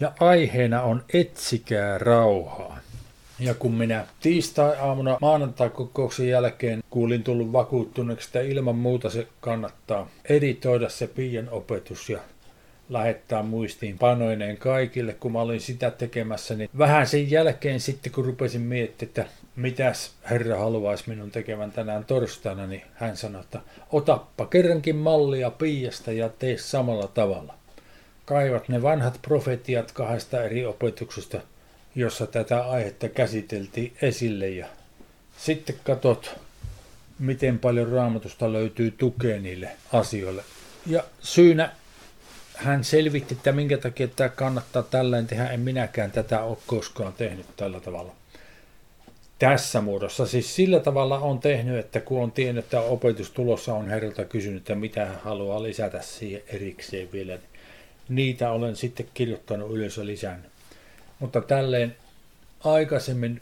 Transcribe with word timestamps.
ja 0.00 0.12
aiheena 0.20 0.82
on 0.82 1.04
Etsikää 1.14 1.98
rauhaa. 1.98 2.78
Ja 3.40 3.54
kun 3.54 3.74
minä 3.74 4.06
tiistai-aamuna 4.20 5.18
maanantai-kokouksen 5.20 6.28
jälkeen 6.28 6.82
kuulin 6.90 7.22
tullut 7.22 7.52
vakuuttuneeksi, 7.52 8.28
että 8.28 8.40
ilman 8.40 8.76
muuta 8.76 9.10
se 9.10 9.26
kannattaa 9.40 10.08
editoida 10.28 10.88
se 10.88 11.06
piian 11.06 11.48
opetus 11.50 12.10
ja 12.10 12.18
lähettää 12.88 13.42
muistiin 13.42 13.98
panoineen 13.98 14.56
kaikille, 14.56 15.12
kun 15.12 15.32
mä 15.32 15.40
olin 15.40 15.60
sitä 15.60 15.90
tekemässä, 15.90 16.54
niin 16.54 16.70
vähän 16.78 17.06
sen 17.06 17.30
jälkeen 17.30 17.80
sitten, 17.80 18.12
kun 18.12 18.24
rupesin 18.24 18.60
miettimään, 18.60 19.08
että 19.08 19.26
mitäs 19.56 20.10
Herra 20.30 20.58
haluaisi 20.58 21.04
minun 21.06 21.30
tekevän 21.30 21.72
tänään 21.72 22.04
torstaina, 22.04 22.66
niin 22.66 22.82
hän 22.94 23.16
sanoi, 23.16 23.40
että 23.40 23.60
otappa 23.92 24.46
kerrankin 24.46 24.96
mallia 24.96 25.50
piiasta 25.50 26.12
ja 26.12 26.28
tee 26.28 26.58
samalla 26.58 27.08
tavalla. 27.08 27.57
Kaivat 28.28 28.68
ne 28.68 28.82
vanhat 28.82 29.18
profetiat 29.22 29.92
kahdesta 29.92 30.42
eri 30.42 30.66
opetuksesta, 30.66 31.40
jossa 31.94 32.26
tätä 32.26 32.60
aihetta 32.60 33.08
käsiteltiin 33.08 33.96
esille 34.02 34.48
ja 34.48 34.66
sitten 35.38 35.76
katot, 35.84 36.40
miten 37.18 37.58
paljon 37.58 37.88
raamatusta 37.88 38.52
löytyy 38.52 38.90
tukea 38.90 39.40
niille 39.40 39.68
asioille. 39.92 40.42
Ja 40.86 41.04
syynä 41.20 41.72
hän 42.54 42.84
selvitti, 42.84 43.34
että 43.34 43.52
minkä 43.52 43.78
takia 43.78 44.08
tämä 44.08 44.28
kannattaa 44.28 44.82
tällainen 44.82 45.26
tehdä. 45.26 45.48
En 45.48 45.60
minäkään 45.60 46.10
tätä 46.10 46.42
ole 46.42 46.58
koskaan 46.66 47.12
tehnyt 47.12 47.46
tällä 47.56 47.80
tavalla. 47.80 48.12
Tässä 49.38 49.80
muodossa. 49.80 50.26
Siis 50.26 50.56
sillä 50.56 50.80
tavalla 50.80 51.18
on 51.18 51.38
tehnyt, 51.38 51.78
että 51.78 52.00
kun 52.00 52.22
on 52.22 52.32
tiennyt, 52.32 52.64
että 52.64 52.80
opetus 52.80 53.30
tulossa 53.30 53.74
on 53.74 53.88
herralta 53.88 54.24
kysynyt, 54.24 54.58
että 54.58 54.74
mitä 54.74 55.06
hän 55.06 55.20
haluaa 55.24 55.62
lisätä 55.62 56.02
siihen 56.02 56.42
erikseen 56.46 57.12
vielä, 57.12 57.38
niitä 58.08 58.50
olen 58.50 58.76
sitten 58.76 59.08
kirjoittanut 59.14 59.70
ylös 59.70 59.96
ja 59.96 60.06
lisännyt. 60.06 60.50
Mutta 61.18 61.40
tälleen 61.40 61.96
aikaisemmin 62.64 63.40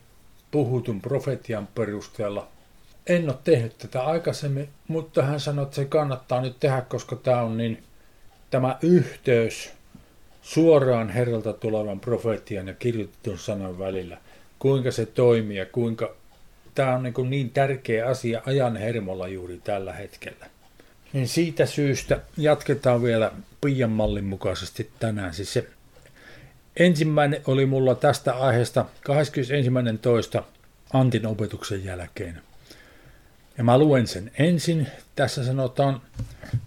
puhutun 0.51 1.01
profetian 1.01 1.67
perusteella 1.67 2.49
en 3.07 3.29
ole 3.29 3.39
tehnyt 3.45 3.79
tätä 3.79 4.05
aikaisemmin, 4.05 4.69
mutta 4.89 5.23
hän 5.23 5.41
sanoi, 5.41 5.63
että 5.63 5.77
se 5.77 5.85
kannattaa 5.85 6.41
nyt 6.41 6.61
tehdä, 6.61 6.81
koska 6.81 7.17
tämä 7.17 7.43
on 7.43 7.57
niin 7.57 7.83
tämä 8.51 8.79
yhteys 8.83 9.71
suoraan 10.43 11.09
Herralta 11.09 11.53
tulevan 11.53 12.01
profetian 12.01 12.69
ja 12.69 12.75
kirjoitetun 12.75 13.39
sanan 13.39 13.79
välillä, 13.79 14.19
kuinka 14.59 14.91
se 14.91 15.07
toimii 15.07 15.57
ja 15.57 15.67
kuinka 15.67 16.15
tämä 16.75 16.95
on 16.95 17.03
niin, 17.03 17.31
niin 17.31 17.51
tärkeä 17.51 18.07
asia 18.07 18.43
ajan 18.47 18.77
hermolla 18.77 19.29
juuri 19.29 19.61
tällä 19.65 19.93
hetkellä. 19.93 20.47
Niin 21.12 21.29
siitä 21.29 21.67
syystä 21.67 22.21
jatketaan 22.37 23.03
vielä 23.03 23.33
Pian 23.67 23.91
mallin 23.91 24.25
mukaisesti 24.25 24.91
tänään. 24.98 25.34
Siis 25.34 25.53
se 25.53 25.69
ensimmäinen 26.77 27.41
oli 27.47 27.67
mulla 27.67 27.95
tästä 27.95 28.34
aiheesta 28.34 28.86
21.2. 30.39 30.42
Antin 30.92 31.27
opetuksen 31.27 31.84
jälkeen. 31.84 32.41
Ja 33.59 33.64
mä 33.64 33.78
luen 33.78 34.06
sen 34.06 34.31
ensin. 34.39 34.87
Tässä 35.17 35.44
sanotaan, 35.44 36.03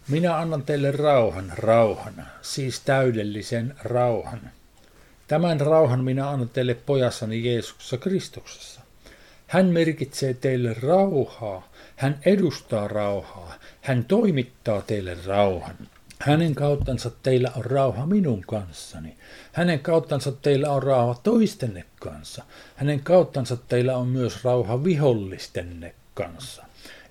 minä 0.08 0.38
annan 0.38 0.64
teille 0.64 0.92
rauhan, 0.92 1.53
rauhan, 1.58 2.14
siis 2.42 2.80
täydellisen 2.80 3.75
rauhan. 3.83 4.42
Tämän 5.27 5.61
rauhan 5.61 6.03
minä 6.03 6.30
annan 6.30 6.50
teille 6.50 6.73
pojassani 6.73 7.45
Jeesuksessa 7.45 7.97
Kristuksessa. 7.97 8.81
Hän 9.47 9.66
merkitsee 9.66 10.33
teille 10.33 10.73
rauhaa, 10.73 11.72
hän 11.95 12.20
edustaa 12.25 12.88
rauhaa, 12.88 13.53
hän 13.81 14.05
toimittaa 14.05 14.81
teille 14.81 15.17
rauhan. 15.25 15.75
Hänen 16.20 16.56
kauttansa 16.56 17.12
teillä 17.23 17.52
on 17.56 17.66
rauha 17.66 18.06
minun 18.06 18.42
kanssani. 18.48 19.17
Hänen 19.53 19.80
kauttansa 19.80 20.31
teillä 20.31 20.72
on 20.72 20.84
rauha 20.84 21.20
toistenne 21.23 21.86
kanssa. 22.00 22.44
Hänen 22.76 23.00
kauttansa 23.00 23.58
teillä 23.58 23.98
on 23.98 24.08
myös 24.08 24.44
rauha 24.44 24.83
vihollistenne 24.83 25.95
kanssa. 26.14 26.66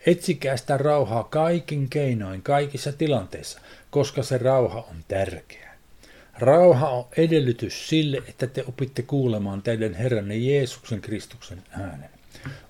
Etsikää 0.06 0.56
sitä 0.56 0.76
rauhaa 0.76 1.24
kaikin 1.24 1.88
keinoin, 1.90 2.42
kaikissa 2.42 2.92
tilanteissa, 2.92 3.60
koska 3.90 4.22
se 4.22 4.38
rauha 4.38 4.78
on 4.90 5.04
tärkeä. 5.08 5.74
Rauha 6.38 6.90
on 6.90 7.06
edellytys 7.16 7.88
sille, 7.88 8.22
että 8.28 8.46
te 8.46 8.64
opitte 8.68 9.02
kuulemaan 9.02 9.62
teidän 9.62 9.94
Herranne 9.94 10.36
Jeesuksen 10.36 11.00
Kristuksen 11.00 11.62
äänen. 11.70 12.10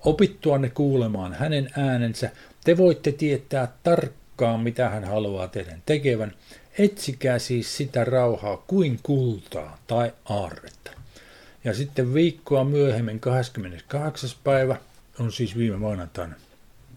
Opittuanne 0.05 0.69
kuulemaan 0.69 1.33
hänen 1.33 1.69
äänensä, 1.77 2.29
te 2.63 2.77
voitte 2.77 3.11
tietää 3.11 3.73
tarkkaan, 3.83 4.18
mitä 4.57 4.89
hän 4.89 5.03
haluaa 5.03 5.47
teidän 5.47 5.81
tekevän. 5.85 6.33
Etsikää 6.77 7.39
siis 7.39 7.77
sitä 7.77 8.03
rauhaa 8.03 8.57
kuin 8.57 8.99
kultaa 9.03 9.77
tai 9.87 10.13
aarretta. 10.29 10.91
Ja 11.63 11.73
sitten 11.73 12.13
viikkoa 12.13 12.63
myöhemmin, 12.63 13.19
28. 13.19 14.29
päivä, 14.43 14.75
on 15.19 15.31
siis 15.31 15.57
viime 15.57 15.77
maanantaina, 15.77 16.35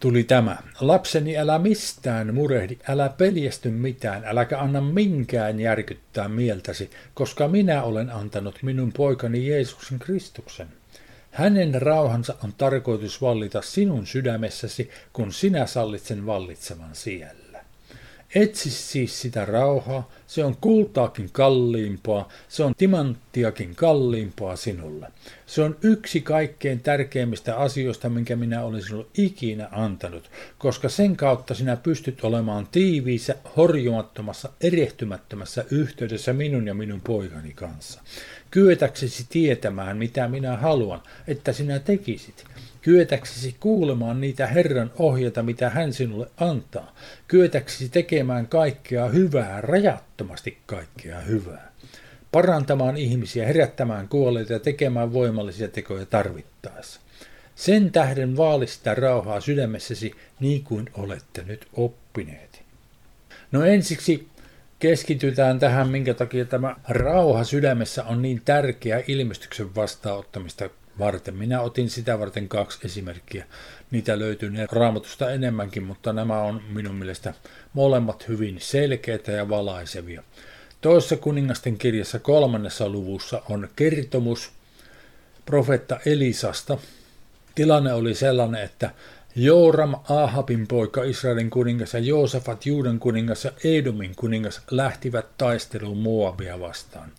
tuli 0.00 0.24
tämä. 0.24 0.56
Lapseni, 0.80 1.38
älä 1.38 1.58
mistään 1.58 2.34
murehdi, 2.34 2.78
älä 2.88 3.08
peljästy 3.08 3.70
mitään, 3.70 4.24
äläkä 4.24 4.58
anna 4.58 4.80
minkään 4.80 5.60
järkyttää 5.60 6.28
mieltäsi, 6.28 6.90
koska 7.14 7.48
minä 7.48 7.82
olen 7.82 8.10
antanut 8.10 8.58
minun 8.62 8.92
poikani 8.92 9.48
Jeesuksen 9.48 9.98
Kristuksen. 9.98 10.68
Hänen 11.32 11.82
rauhansa 11.82 12.34
on 12.44 12.52
tarkoitus 12.58 13.22
vallita 13.22 13.62
sinun 13.62 14.06
sydämessäsi, 14.06 14.90
kun 15.12 15.32
sinä 15.32 15.66
sallit 15.66 16.02
sen 16.02 16.26
vallitsevan 16.26 16.94
siellä. 16.94 17.41
Etsi 18.34 18.70
siis 18.70 19.22
sitä 19.22 19.44
rauhaa, 19.44 20.10
se 20.26 20.44
on 20.44 20.56
kultaakin 20.60 21.30
kalliimpaa, 21.32 22.28
se 22.48 22.62
on 22.62 22.74
timanttiakin 22.76 23.74
kalliimpaa 23.74 24.56
sinulle. 24.56 25.06
Se 25.46 25.62
on 25.62 25.76
yksi 25.82 26.20
kaikkein 26.20 26.80
tärkeimmistä 26.80 27.56
asioista, 27.56 28.08
minkä 28.08 28.36
minä 28.36 28.64
olen 28.64 28.82
sinulle 28.82 29.06
ikinä 29.14 29.68
antanut, 29.72 30.30
koska 30.58 30.88
sen 30.88 31.16
kautta 31.16 31.54
sinä 31.54 31.76
pystyt 31.76 32.24
olemaan 32.24 32.68
tiiviissä, 32.72 33.34
horjumattomassa, 33.56 34.48
erehtymättömässä 34.60 35.64
yhteydessä 35.70 36.32
minun 36.32 36.66
ja 36.66 36.74
minun 36.74 37.00
poikani 37.00 37.52
kanssa. 37.52 38.00
Kyetäksesi 38.50 39.26
tietämään, 39.28 39.96
mitä 39.96 40.28
minä 40.28 40.56
haluan, 40.56 41.02
että 41.26 41.52
sinä 41.52 41.78
tekisit 41.78 42.44
kyetäksesi 42.82 43.56
kuulemaan 43.60 44.20
niitä 44.20 44.46
Herran 44.46 44.90
ohjeita, 44.98 45.42
mitä 45.42 45.70
hän 45.70 45.92
sinulle 45.92 46.26
antaa, 46.36 46.94
kyetäksesi 47.28 47.88
tekemään 47.88 48.46
kaikkea 48.46 49.08
hyvää, 49.08 49.60
rajattomasti 49.60 50.58
kaikkea 50.66 51.20
hyvää, 51.20 51.72
parantamaan 52.32 52.96
ihmisiä, 52.96 53.46
herättämään 53.46 54.08
kuolleita 54.08 54.52
ja 54.52 54.60
tekemään 54.60 55.12
voimallisia 55.12 55.68
tekoja 55.68 56.06
tarvittaessa. 56.06 57.00
Sen 57.54 57.92
tähden 57.92 58.36
vaali 58.36 58.66
sitä 58.66 58.94
rauhaa 58.94 59.40
sydämessäsi 59.40 60.12
niin 60.40 60.64
kuin 60.64 60.90
olette 60.94 61.42
nyt 61.46 61.66
oppineet. 61.72 62.62
No 63.52 63.64
ensiksi 63.64 64.28
keskitytään 64.78 65.58
tähän, 65.58 65.88
minkä 65.88 66.14
takia 66.14 66.44
tämä 66.44 66.76
rauha 66.88 67.44
sydämessä 67.44 68.04
on 68.04 68.22
niin 68.22 68.42
tärkeä 68.44 69.02
ilmestyksen 69.06 69.74
vastaanottamista 69.74 70.70
varten. 70.98 71.36
Minä 71.36 71.60
otin 71.60 71.90
sitä 71.90 72.18
varten 72.18 72.48
kaksi 72.48 72.78
esimerkkiä. 72.84 73.46
Niitä 73.90 74.18
löytyy 74.18 74.50
ne 74.50 74.66
raamatusta 74.72 75.30
enemmänkin, 75.30 75.82
mutta 75.82 76.12
nämä 76.12 76.42
on 76.42 76.62
minun 76.68 76.94
mielestä 76.94 77.34
molemmat 77.72 78.28
hyvin 78.28 78.56
selkeitä 78.60 79.32
ja 79.32 79.48
valaisevia. 79.48 80.22
Toisessa 80.80 81.16
kuningasten 81.16 81.78
kirjassa 81.78 82.18
kolmannessa 82.18 82.88
luvussa 82.88 83.42
on 83.50 83.68
kertomus 83.76 84.50
profetta 85.46 85.98
Elisasta. 86.06 86.78
Tilanne 87.54 87.92
oli 87.92 88.14
sellainen, 88.14 88.62
että 88.62 88.90
Jooram, 89.36 89.94
Ahabin 90.08 90.66
poika, 90.66 91.04
Israelin 91.04 91.50
kuningas 91.50 91.94
ja 91.94 92.00
Joosafat, 92.00 92.66
Juudan 92.66 92.98
kuningas 92.98 93.44
ja 93.44 93.52
Edomin 93.64 94.16
kuningas 94.16 94.60
lähtivät 94.70 95.26
taisteluun 95.38 95.98
Moabia 95.98 96.60
vastaan. 96.60 97.12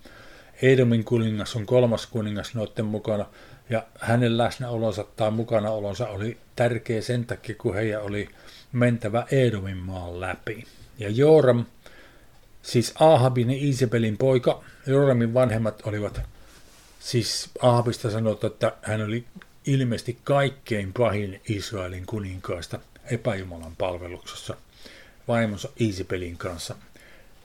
Edomin 0.62 1.04
kuningas 1.04 1.56
on 1.56 1.66
kolmas 1.66 2.08
kuningas 2.08 2.56
noiden 2.56 2.86
mukana 2.86 3.26
ja 3.70 3.84
hänen 4.00 4.38
läsnäolonsa 4.38 5.04
tai 5.16 5.32
mukanaolonsa 5.32 6.08
oli 6.08 6.38
tärkeä 6.56 7.02
sen 7.02 7.26
takia, 7.26 7.56
kun 7.56 7.76
heidän 7.76 8.02
oli 8.02 8.30
mentävä 8.72 9.26
Edomin 9.32 9.78
maan 9.78 10.22
läpi. 10.22 10.64
Ja 11.00 11.10
Joram, 11.10 11.66
siis 12.62 12.94
Ahabin 13.00 13.50
ja 13.50 13.58
Isabelin 13.60 14.18
poika, 14.18 14.64
Joramin 14.88 15.34
vanhemmat 15.34 15.82
olivat, 15.86 16.22
siis 17.00 17.50
Ahabista 17.62 18.12
sanottu, 18.12 18.48
että 18.48 18.74
hän 18.82 19.02
oli 19.02 19.26
ilmeisesti 19.66 20.18
kaikkein 20.24 20.94
pahin 20.94 21.42
Israelin 21.50 22.06
kuninkaista 22.06 22.80
epäjumalan 23.12 23.76
palveluksessa 23.76 24.56
vaimonsa 25.28 25.70
Isabelin 25.80 26.38
kanssa. 26.38 26.76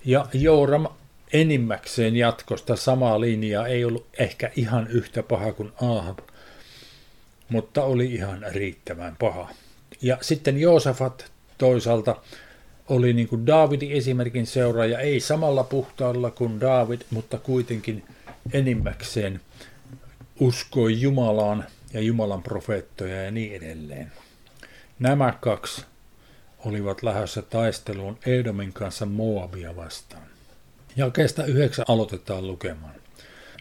Ja 0.05 0.27
Joram 0.33 0.87
enimmäkseen 1.33 2.17
jatkosta 2.17 2.77
samaa 2.77 3.21
linjaa 3.21 3.67
ei 3.67 3.85
ollut 3.85 4.07
ehkä 4.19 4.51
ihan 4.57 4.87
yhtä 4.89 5.23
paha 5.23 5.53
kuin 5.53 5.73
Ahab, 5.83 6.19
mutta 7.49 7.83
oli 7.83 8.15
ihan 8.15 8.47
riittävän 8.49 9.17
paha. 9.19 9.51
Ja 10.03 10.19
sitten 10.21 10.61
Joosafat 10.61 11.33
toisaalta 11.59 12.17
oli 12.89 13.13
niin 13.13 13.29
kuin 13.29 13.47
Daavidin 13.47 13.93
esimerkin 13.93 14.47
seuraaja, 14.47 15.01
ei 15.01 15.21
samalla 15.21 15.65
puhtaalla 15.65 16.31
kuin 16.31 16.61
David, 16.61 17.01
mutta 17.11 17.39
kuitenkin 17.39 18.05
enimmäkseen 18.53 19.41
uskoi 20.41 21.01
Jumalaan 21.01 21.65
ja 21.93 22.01
Jumalan 22.01 22.43
profeettoja 22.43 23.23
ja 23.23 23.31
niin 23.31 23.53
edelleen. 23.57 24.13
Nämä 24.99 25.35
kaksi 25.41 25.85
olivat 26.59 27.03
lähdössä 27.03 27.43
taisteluun 27.43 28.19
Edomin 28.27 28.73
kanssa 28.73 29.07
Moabia 29.07 29.77
vastaan. 29.77 30.38
Jakeesta 30.99 31.45
yhdeksän 31.45 31.85
aloitetaan 31.89 32.47
lukemaan. 32.47 32.95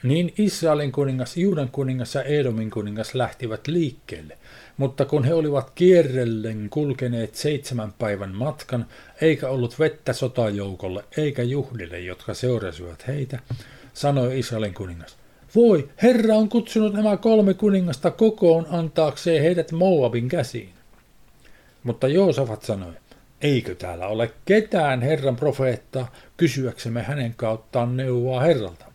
Niin 0.04 0.34
Israelin 0.38 0.92
kuningas, 0.92 1.38
Juudan 1.38 1.70
kuningas 1.70 2.16
ja 2.16 2.24
Edomin 2.24 2.70
kuningas 2.70 3.16
lähtivät 3.16 3.68
liikkeelle, 3.68 4.38
mutta 4.78 5.06
kun 5.06 5.24
he 5.24 5.34
olivat 5.34 5.72
kierrellen 5.76 6.68
kulkeneet 6.70 7.36
seitsemän 7.36 7.94
päivän 8.00 8.36
matkan, 8.36 8.86
eikä 9.22 9.50
ollut 9.50 9.80
vettä 9.80 10.14
sotajoukolle 10.14 11.04
eikä 11.18 11.44
juhdille, 11.44 12.00
jotka 12.00 12.34
seurasivat 12.34 13.08
heitä, 13.08 13.40
sanoi 13.94 14.40
Israelin 14.40 14.74
kuningas, 14.74 15.18
voi, 15.56 15.90
Herra 16.02 16.36
on 16.36 16.50
kutsunut 16.50 16.94
nämä 16.94 17.18
kolme 17.18 17.54
kuningasta 17.54 18.12
kokoon 18.12 18.68
antaakseen 18.70 19.44
heidät 19.44 19.72
Moabin 19.72 20.30
käsiin. 20.30 20.70
Mutta 21.84 22.08
Joosafat 22.08 22.64
sanoi, 22.64 22.94
eikö 23.42 23.76
täällä 23.76 24.08
ole 24.08 24.32
ketään 24.46 25.02
Herran 25.02 25.36
profeettaa 25.36 26.12
kysyäksemme 26.38 27.04
hänen 27.04 27.34
kauttaan 27.36 27.98
neuvoa 27.98 28.42
Herralta? 28.42 28.86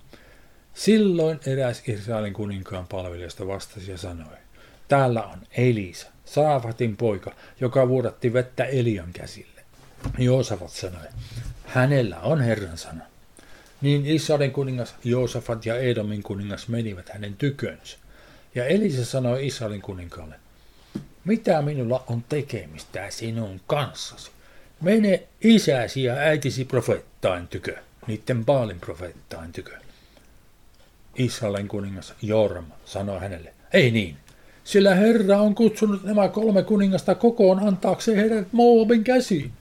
Silloin 0.74 1.40
eräs 1.46 1.88
Israelin 1.88 2.32
kuninkaan 2.32 2.86
palvelijasta 2.86 3.46
vastasi 3.46 3.90
ja 3.90 3.98
sanoi, 3.98 4.36
täällä 4.88 5.22
on 5.22 5.38
Elisa, 5.56 6.06
Saafatin 6.24 6.96
poika, 6.96 7.32
joka 7.60 7.88
vuodatti 7.88 8.32
vettä 8.32 8.64
Elian 8.64 9.12
käsille. 9.12 9.62
Joosafat 10.18 10.70
sanoi, 10.70 11.06
hänellä 11.66 12.20
on 12.20 12.40
Herran 12.40 12.78
sana. 12.78 13.04
Niin 13.80 14.06
Israelin 14.06 14.52
kuningas 14.52 14.94
Joosafat 15.04 15.66
ja 15.66 15.78
Edomin 15.78 16.22
kuningas 16.22 16.68
menivät 16.68 17.08
hänen 17.08 17.36
tykönsä. 17.36 17.98
Ja 18.54 18.64
Elisa 18.64 19.04
sanoi 19.04 19.46
Israelin 19.46 19.82
kuninkaalle, 19.82 20.34
mitä 21.24 21.62
minulla 21.62 22.04
on 22.06 22.24
tekemistä 22.28 23.10
sinun 23.10 23.60
kanssasi? 23.66 24.30
Mene 24.80 25.22
isäsi 25.40 26.02
ja 26.04 26.14
äitisi 26.14 26.64
profeettain 26.64 27.48
tykö, 27.48 27.76
niiden 28.06 28.44
Baalin 28.44 28.80
profeettain 28.80 29.52
tykö. 29.52 29.72
Israelin 31.16 31.68
kuningas 31.68 32.14
Jorm 32.22 32.64
sanoi 32.84 33.20
hänelle, 33.20 33.54
ei 33.72 33.90
niin, 33.90 34.16
sillä 34.64 34.94
Herra 34.94 35.38
on 35.38 35.54
kutsunut 35.54 36.04
nämä 36.04 36.28
kolme 36.28 36.62
kuningasta 36.62 37.14
kokoon 37.14 37.68
antaakseen 37.68 38.16
heidät 38.16 38.52
Moabin 38.52 39.04
käsiin. 39.04 39.52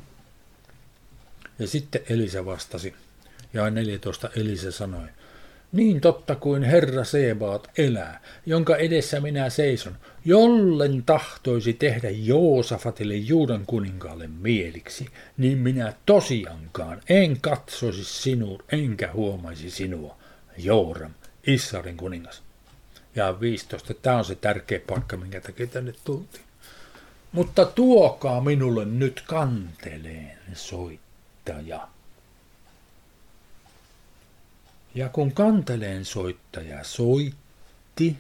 Ja 1.60 1.68
sitten 1.68 2.02
Elisa 2.10 2.46
vastasi, 2.46 2.94
ja 3.54 3.70
14 3.70 4.30
Elisa 4.36 4.72
sanoi, 4.72 5.08
niin 5.72 6.02
totta 6.02 6.36
kuin 6.36 6.64
Herra 6.64 7.04
Sebaat 7.04 7.70
elää, 7.78 8.22
jonka 8.46 8.76
edessä 8.76 9.20
minä 9.20 9.50
seison, 9.50 9.98
jollen 10.26 11.04
tahtoisi 11.06 11.74
tehdä 11.74 12.10
Joosafatille 12.10 13.16
Juudan 13.16 13.66
kuninkaalle 13.66 14.28
mieliksi, 14.28 15.08
niin 15.38 15.58
minä 15.58 15.94
tosiankaan 16.06 17.02
en 17.10 17.42
katsoisi 17.42 18.04
sinuun, 18.04 18.64
enkä 18.72 19.10
huomaisi 19.14 19.72
sinua, 19.72 20.18
Jooram, 20.58 21.12
Israelin 21.48 21.98
kuningas. 21.98 22.44
Ja 23.16 23.40
15, 23.40 23.94
tämä 23.94 24.18
on 24.18 24.26
se 24.26 24.36
tärkeä 24.36 24.80
paikka, 24.88 25.18
minkä 25.18 25.42
takia 25.42 25.68
tänne 25.68 25.94
tultiin. 26.04 26.44
Mutta 27.32 27.66
tuokaa 27.66 28.42
minulle 28.42 28.86
nyt 28.86 29.24
kanteleen 29.28 30.38
soittaja. 30.54 31.88
Ja 34.96 35.10
kun 35.10 35.32
kanteleen 35.32 36.06
soittaja 36.06 36.84
soitti, 36.84 38.18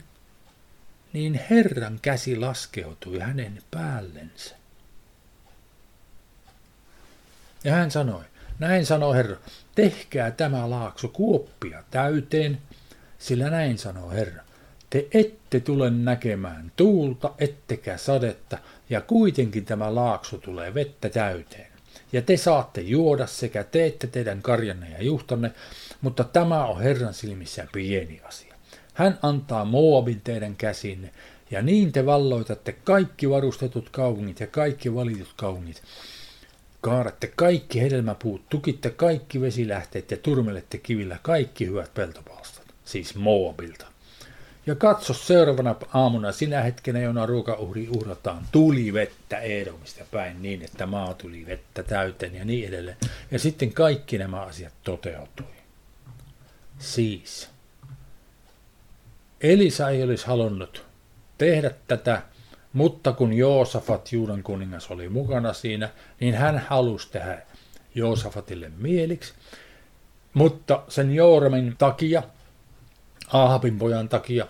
niin 1.14 1.40
Herran 1.50 2.00
käsi 2.02 2.36
laskeutui 2.36 3.20
hänen 3.20 3.62
päällensä. 3.72 4.56
Ja 7.64 7.72
hän 7.72 7.92
sanoi, 7.92 8.24
näin 8.60 8.86
sanoi 8.86 9.16
Herra, 9.16 9.38
tehkää 9.76 10.32
tämä 10.32 10.70
laakso 10.70 11.08
kuoppia 11.08 11.84
täyteen, 11.92 12.62
sillä 13.20 13.50
näin 13.50 13.78
sanoo 13.78 14.10
Herra, 14.10 14.44
te 14.90 15.08
ette 15.14 15.60
tule 15.60 15.90
näkemään 15.90 16.72
tuulta 16.76 17.34
ettekä 17.38 17.98
sadetta, 17.98 18.58
ja 18.90 19.02
kuitenkin 19.02 19.66
tämä 19.66 19.96
laakso 19.96 20.38
tulee 20.38 20.74
vettä 20.74 21.10
täyteen. 21.10 21.71
Ja 22.14 22.22
te 22.22 22.38
saatte 22.38 22.82
juoda 22.82 23.28
sekä 23.28 23.64
teette 23.64 24.08
teidän 24.08 24.42
karjanne 24.42 24.90
ja 24.90 25.04
juhtanne, 25.04 25.52
mutta 26.02 26.24
tämä 26.24 26.66
on 26.66 26.82
Herran 26.82 27.14
silmissä 27.14 27.68
pieni 27.74 28.22
asia. 28.24 28.56
Hän 28.94 29.20
antaa 29.22 29.66
Moabin 29.66 30.22
teidän 30.22 30.56
käsinne, 30.56 31.12
ja 31.52 31.62
niin 31.62 31.92
te 31.92 32.06
valloitatte 32.06 32.72
kaikki 32.72 33.30
varustetut 33.30 33.90
kaupungit 33.90 34.40
ja 34.40 34.48
kaikki 34.48 34.96
valitut 34.96 35.34
kaupungit. 35.36 35.82
Kaaratte 36.82 37.32
kaikki 37.36 37.82
hedelmäpuut, 37.82 38.50
tukitte 38.50 38.90
kaikki 38.90 39.42
vesilähteet 39.42 40.12
ja 40.12 40.18
turmelette 40.18 40.78
kivillä 40.78 41.18
kaikki 41.22 41.66
hyvät 41.66 41.94
peltopalstat, 41.94 42.66
siis 42.86 43.16
Moabilta. 43.16 43.91
Ja 44.72 44.76
katso 44.76 45.14
seuraavana 45.14 45.76
aamuna 45.94 46.32
sinä 46.32 46.62
hetkenä, 46.62 47.00
jona 47.00 47.26
ruokauhri 47.26 47.90
uhrataan, 47.90 48.48
tuli 48.52 48.94
vettä 48.94 49.40
Edomista 49.40 50.06
päin 50.12 50.42
niin, 50.42 50.62
että 50.62 50.86
maa 50.86 51.14
tuli 51.14 51.46
vettä 51.46 51.84
täyteen 51.84 52.36
ja 52.36 52.46
niin 52.46 52.68
edelleen. 52.68 52.98
Ja 53.32 53.40
sitten 53.40 53.74
kaikki 53.74 54.18
nämä 54.18 54.42
asiat 54.42 54.74
toteutui. 54.84 55.46
Siis, 56.80 57.50
Elisa 59.42 59.90
ei 59.90 60.04
olisi 60.04 60.28
halunnut 60.28 60.86
tehdä 61.38 61.72
tätä, 61.88 62.22
mutta 62.74 63.14
kun 63.14 63.34
Joosafat, 63.34 64.12
Juudan 64.12 64.44
kuningas, 64.44 64.92
oli 64.92 65.10
mukana 65.10 65.54
siinä, 65.54 65.90
niin 66.20 66.36
hän 66.36 66.58
halusi 66.70 67.12
tehdä 67.12 67.42
Joosafatille 67.96 68.72
mieliksi. 68.78 69.34
Mutta 70.34 70.84
sen 70.88 71.16
Jooramin 71.16 71.76
takia, 71.78 72.24
Ahabin 73.28 73.80
pojan 73.80 74.10
takia, 74.10 74.48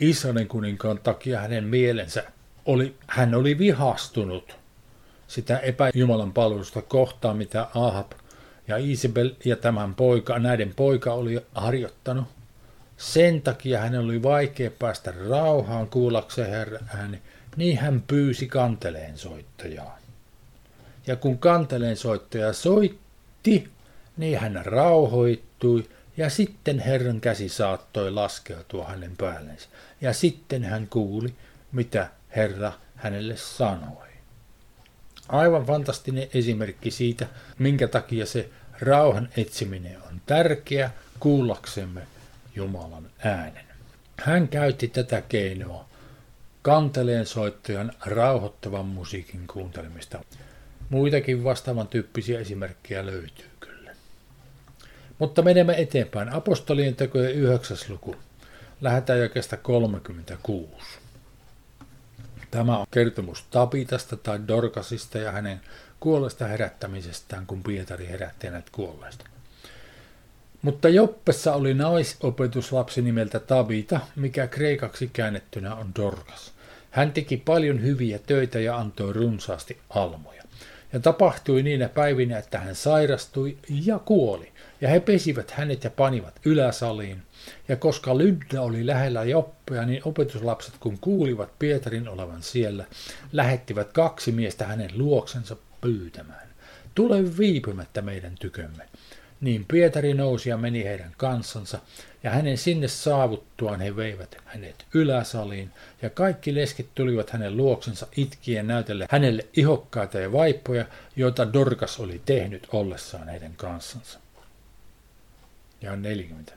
Israelin 0.00 0.48
kuninkaan 0.48 0.98
takia 0.98 1.40
hänen 1.40 1.64
mielensä 1.64 2.24
oli, 2.64 2.96
hän 3.06 3.34
oli 3.34 3.58
vihastunut 3.58 4.56
sitä 5.28 5.58
epäjumalan 5.58 6.32
palvelusta 6.32 6.82
kohtaan, 6.82 7.36
mitä 7.36 7.66
Ahab 7.74 8.12
ja 8.68 8.76
Isabel 8.76 9.30
ja 9.44 9.56
tämän 9.56 9.94
poika, 9.94 10.38
näiden 10.38 10.74
poika 10.76 11.12
oli 11.12 11.46
harjoittanut. 11.54 12.24
Sen 12.96 13.42
takia 13.42 13.80
hän 13.80 13.98
oli 13.98 14.22
vaikea 14.22 14.70
päästä 14.70 15.14
rauhaan 15.28 15.88
kuullakseen 15.88 16.50
Herran 16.50 16.90
ääni, 16.94 17.22
niin 17.56 17.78
hän 17.78 18.02
pyysi 18.06 18.46
kanteleen 18.46 19.18
soittajaa. 19.18 19.98
Ja 21.06 21.16
kun 21.16 21.38
kanteleen 21.38 21.96
soittaja 21.96 22.52
soitti, 22.52 23.68
niin 24.16 24.38
hän 24.38 24.60
rauhoittui 24.64 25.88
ja 26.20 26.30
sitten 26.30 26.78
Herran 26.78 27.20
käsi 27.20 27.48
saattoi 27.48 28.10
laskeutua 28.10 28.88
hänen 28.88 29.16
päällensä. 29.16 29.68
Ja 30.00 30.12
sitten 30.12 30.64
hän 30.64 30.86
kuuli, 30.88 31.34
mitä 31.72 32.08
Herra 32.36 32.72
hänelle 32.96 33.36
sanoi. 33.36 34.08
Aivan 35.28 35.66
fantastinen 35.66 36.28
esimerkki 36.34 36.90
siitä, 36.90 37.26
minkä 37.58 37.88
takia 37.88 38.26
se 38.26 38.48
rauhan 38.80 39.28
etsiminen 39.36 39.96
on 40.02 40.20
tärkeä 40.26 40.90
kuullaksemme 41.20 42.02
Jumalan 42.54 43.10
äänen. 43.24 43.64
Hän 44.16 44.48
käytti 44.48 44.88
tätä 44.88 45.22
keinoa 45.28 45.88
kanteleen 46.62 47.26
soittajan 47.26 47.92
rauhoittavan 48.06 48.86
musiikin 48.86 49.46
kuuntelemista. 49.46 50.24
Muitakin 50.90 51.44
vastaavan 51.44 51.88
tyyppisiä 51.88 52.40
esimerkkejä 52.40 53.06
löytyy. 53.06 53.49
Mutta 55.20 55.42
menemme 55.42 55.80
eteenpäin. 55.80 56.32
Apostolien 56.32 56.96
tekojen 56.96 57.32
9. 57.32 57.76
luku. 57.88 58.16
Lähdetään 58.80 59.20
jakeesta 59.20 59.56
36. 59.56 60.74
Tämä 62.50 62.78
on 62.78 62.86
kertomus 62.90 63.44
Tabitasta 63.50 64.16
tai 64.16 64.40
Dorkasista 64.48 65.18
ja 65.18 65.32
hänen 65.32 65.60
kuolleesta 66.00 66.46
herättämisestään, 66.46 67.46
kun 67.46 67.62
Pietari 67.62 68.06
herätti 68.06 68.46
hänet 68.46 68.70
kuolleesta. 68.70 69.24
Mutta 70.62 70.88
Joppessa 70.88 71.54
oli 71.54 71.74
naisopetuslapsi 71.74 73.02
nimeltä 73.02 73.40
Tabita, 73.40 74.00
mikä 74.16 74.46
kreikaksi 74.46 75.10
käännettynä 75.12 75.74
on 75.74 75.90
Dorkas. 75.96 76.52
Hän 76.90 77.12
teki 77.12 77.36
paljon 77.36 77.82
hyviä 77.82 78.18
töitä 78.18 78.60
ja 78.60 78.76
antoi 78.76 79.12
runsaasti 79.12 79.78
almoja. 79.90 80.42
Ja 80.92 81.00
tapahtui 81.00 81.62
niinä 81.62 81.88
päivinä, 81.88 82.38
että 82.38 82.58
hän 82.58 82.74
sairastui 82.74 83.58
ja 83.84 83.98
kuoli. 83.98 84.49
Ja 84.80 84.88
he 84.88 85.00
pesivät 85.00 85.50
hänet 85.50 85.84
ja 85.84 85.90
panivat 85.90 86.40
yläsaliin. 86.44 87.22
Ja 87.68 87.76
koska 87.76 88.18
Lydda 88.18 88.62
oli 88.62 88.86
lähellä 88.86 89.24
Joppea, 89.24 89.86
niin 89.86 90.02
opetuslapset 90.04 90.74
kun 90.80 90.98
kuulivat 90.98 91.58
Pietarin 91.58 92.08
olevan 92.08 92.42
siellä, 92.42 92.84
lähettivät 93.32 93.92
kaksi 93.92 94.32
miestä 94.32 94.66
hänen 94.66 94.90
luoksensa 94.94 95.56
pyytämään. 95.80 96.48
Tule 96.94 97.38
viipymättä 97.38 98.02
meidän 98.02 98.34
tykömme. 98.40 98.84
Niin 99.40 99.64
Pietari 99.64 100.14
nousi 100.14 100.48
ja 100.48 100.56
meni 100.56 100.84
heidän 100.84 101.14
kansansa, 101.16 101.78
ja 102.22 102.30
hänen 102.30 102.58
sinne 102.58 102.88
saavuttuaan 102.88 103.80
he 103.80 103.96
veivät 103.96 104.36
hänet 104.44 104.86
yläsaliin, 104.94 105.70
ja 106.02 106.10
kaikki 106.10 106.54
lesket 106.54 106.86
tulivat 106.94 107.30
hänen 107.30 107.56
luoksensa 107.56 108.06
itkien 108.16 108.66
näytelle 108.66 109.06
hänelle 109.10 109.46
ihokkaita 109.56 110.18
ja 110.18 110.32
vaippoja, 110.32 110.84
joita 111.16 111.52
Dorkas 111.52 112.00
oli 112.00 112.20
tehnyt 112.24 112.68
ollessaan 112.72 113.28
heidän 113.28 113.54
kansansa. 113.56 114.18
Ja 115.82 115.96
40. 115.96 116.52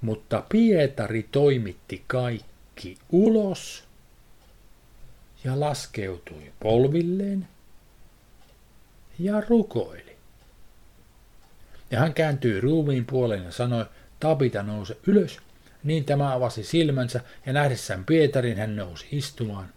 Mutta 0.00 0.44
Pietari 0.48 1.28
toimitti 1.32 2.04
kaikki 2.06 2.98
ulos 3.10 3.84
ja 5.44 5.60
laskeutui 5.60 6.52
polvilleen 6.60 7.48
ja 9.18 9.40
rukoili. 9.48 10.16
Ja 11.90 11.98
hän 11.98 12.14
kääntyi 12.14 12.60
ruumiin 12.60 13.04
puoleen 13.04 13.44
ja 13.44 13.52
sanoi, 13.52 13.86
Tabita 14.20 14.62
nouse 14.62 14.96
ylös. 15.06 15.38
Niin 15.84 16.04
tämä 16.04 16.34
avasi 16.34 16.64
silmänsä 16.64 17.20
ja 17.46 17.52
nähdessään 17.52 18.04
Pietarin 18.04 18.58
hän 18.58 18.76
nousi 18.76 19.06
istumaan. 19.12 19.68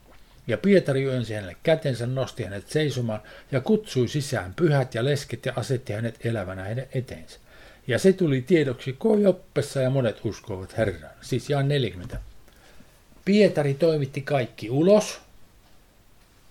Ja 0.47 0.57
Pietari 0.57 1.03
yönsi 1.03 1.33
hänelle 1.33 1.55
kätensä, 1.63 2.07
nosti 2.07 2.43
hänet 2.43 2.67
seisomaan 2.67 3.21
ja 3.51 3.61
kutsui 3.61 4.07
sisään 4.07 4.53
pyhät 4.53 4.95
ja 4.95 5.05
lesket 5.05 5.45
ja 5.45 5.53
asetti 5.55 5.93
hänet 5.93 6.25
elävänä 6.25 6.63
hänen 6.63 6.87
eteensä. 6.93 7.39
Ja 7.89 7.99
se 7.99 8.13
tuli 8.13 8.41
tiedoksi 8.41 8.93
Kojoppessa 8.93 9.81
ja 9.81 9.89
monet 9.89 10.25
uskoivat 10.25 10.77
Herran. 10.77 11.11
Siis 11.21 11.49
jaan 11.49 11.67
40. 11.67 12.19
Pietari 13.25 13.73
toimitti 13.73 14.21
kaikki 14.21 14.69
ulos. 14.69 15.19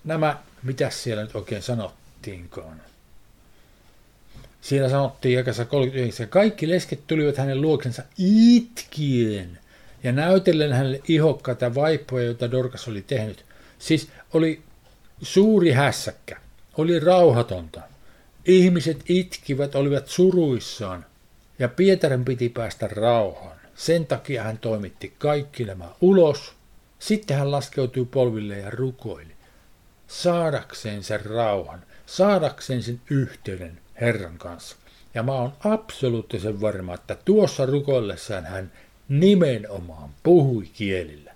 Nämä, 0.04 0.38
mitä 0.62 0.90
siellä 0.90 1.22
nyt 1.22 1.34
oikein 1.36 1.62
sanottiinkaan. 1.62 2.80
Siellä 4.60 4.88
sanottiin 4.88 5.34
jakassa 5.34 5.64
39, 5.64 6.28
kaikki 6.28 6.68
lesket 6.68 7.06
tulivat 7.06 7.36
hänen 7.36 7.60
luoksensa 7.60 8.02
itkien 8.18 9.58
ja 10.02 10.12
näytellen 10.12 10.72
hänelle 10.72 11.00
ihokkaita 11.08 11.74
vaippoja, 11.74 12.24
joita 12.24 12.50
Dorkas 12.50 12.88
oli 12.88 13.02
tehnyt. 13.02 13.44
Siis 13.78 14.08
oli 14.32 14.62
suuri 15.22 15.70
hässäkkä, 15.72 16.36
oli 16.76 17.00
rauhatonta. 17.00 17.80
Ihmiset 18.44 19.04
itkivät, 19.08 19.74
olivat 19.74 20.08
suruissaan, 20.08 21.04
ja 21.58 21.68
Pietarin 21.68 22.24
piti 22.24 22.48
päästä 22.48 22.88
rauhaan. 22.88 23.56
Sen 23.74 24.06
takia 24.06 24.42
hän 24.42 24.58
toimitti 24.58 25.14
kaikki 25.18 25.64
nämä 25.64 25.88
ulos. 26.00 26.52
Sitten 26.98 27.36
hän 27.36 27.50
laskeutui 27.50 28.04
polville 28.04 28.58
ja 28.58 28.70
rukoili. 28.70 29.32
Saadakseen 30.06 31.02
sen 31.02 31.26
rauhan, 31.26 31.82
saadakseen 32.06 32.82
sen 32.82 33.00
yhteyden 33.10 33.80
Herran 34.00 34.38
kanssa. 34.38 34.76
Ja 35.14 35.22
mä 35.22 35.32
oon 35.32 35.52
absoluuttisen 35.64 36.60
varma, 36.60 36.94
että 36.94 37.16
tuossa 37.24 37.66
rukoillessaan 37.66 38.44
hän 38.44 38.72
nimenomaan 39.08 40.10
puhui 40.22 40.66
kielillä. 40.72 41.32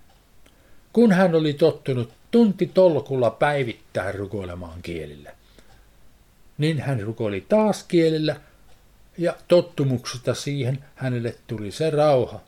Kun 0.92 1.12
hän 1.12 1.34
oli 1.34 1.52
tottunut 1.52 2.12
tunti 2.30 2.66
tolkulla 2.66 3.30
päivittäin 3.30 4.14
rukoilemaan 4.14 4.82
kielillä, 4.82 5.30
niin 6.58 6.80
hän 6.80 7.00
rukoili 7.00 7.44
taas 7.48 7.84
kielillä– 7.84 8.36
ja 9.18 9.36
tottumuksesta 9.48 10.34
siihen 10.34 10.84
hänelle 10.94 11.34
tuli 11.46 11.70
se 11.72 11.90
rauha. 11.90 12.40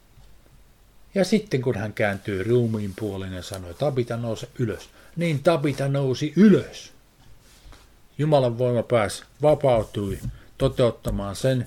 Ja 1.15 1.25
sitten 1.25 1.63
kun 1.63 1.77
hän 1.77 1.93
kääntyi 1.93 2.43
ruumiin 2.43 2.93
puoleen 2.99 3.33
ja 3.33 3.43
sanoi, 3.43 3.75
Tabita 3.75 4.17
nouse 4.17 4.49
ylös, 4.59 4.89
niin 5.17 5.43
Tabita 5.43 5.89
nousi 5.89 6.33
ylös. 6.37 6.93
Jumalan 8.19 8.59
voima 8.59 8.83
pääsi, 8.83 9.23
vapautui 9.43 10.19
toteuttamaan 10.59 11.37
sen 11.37 11.67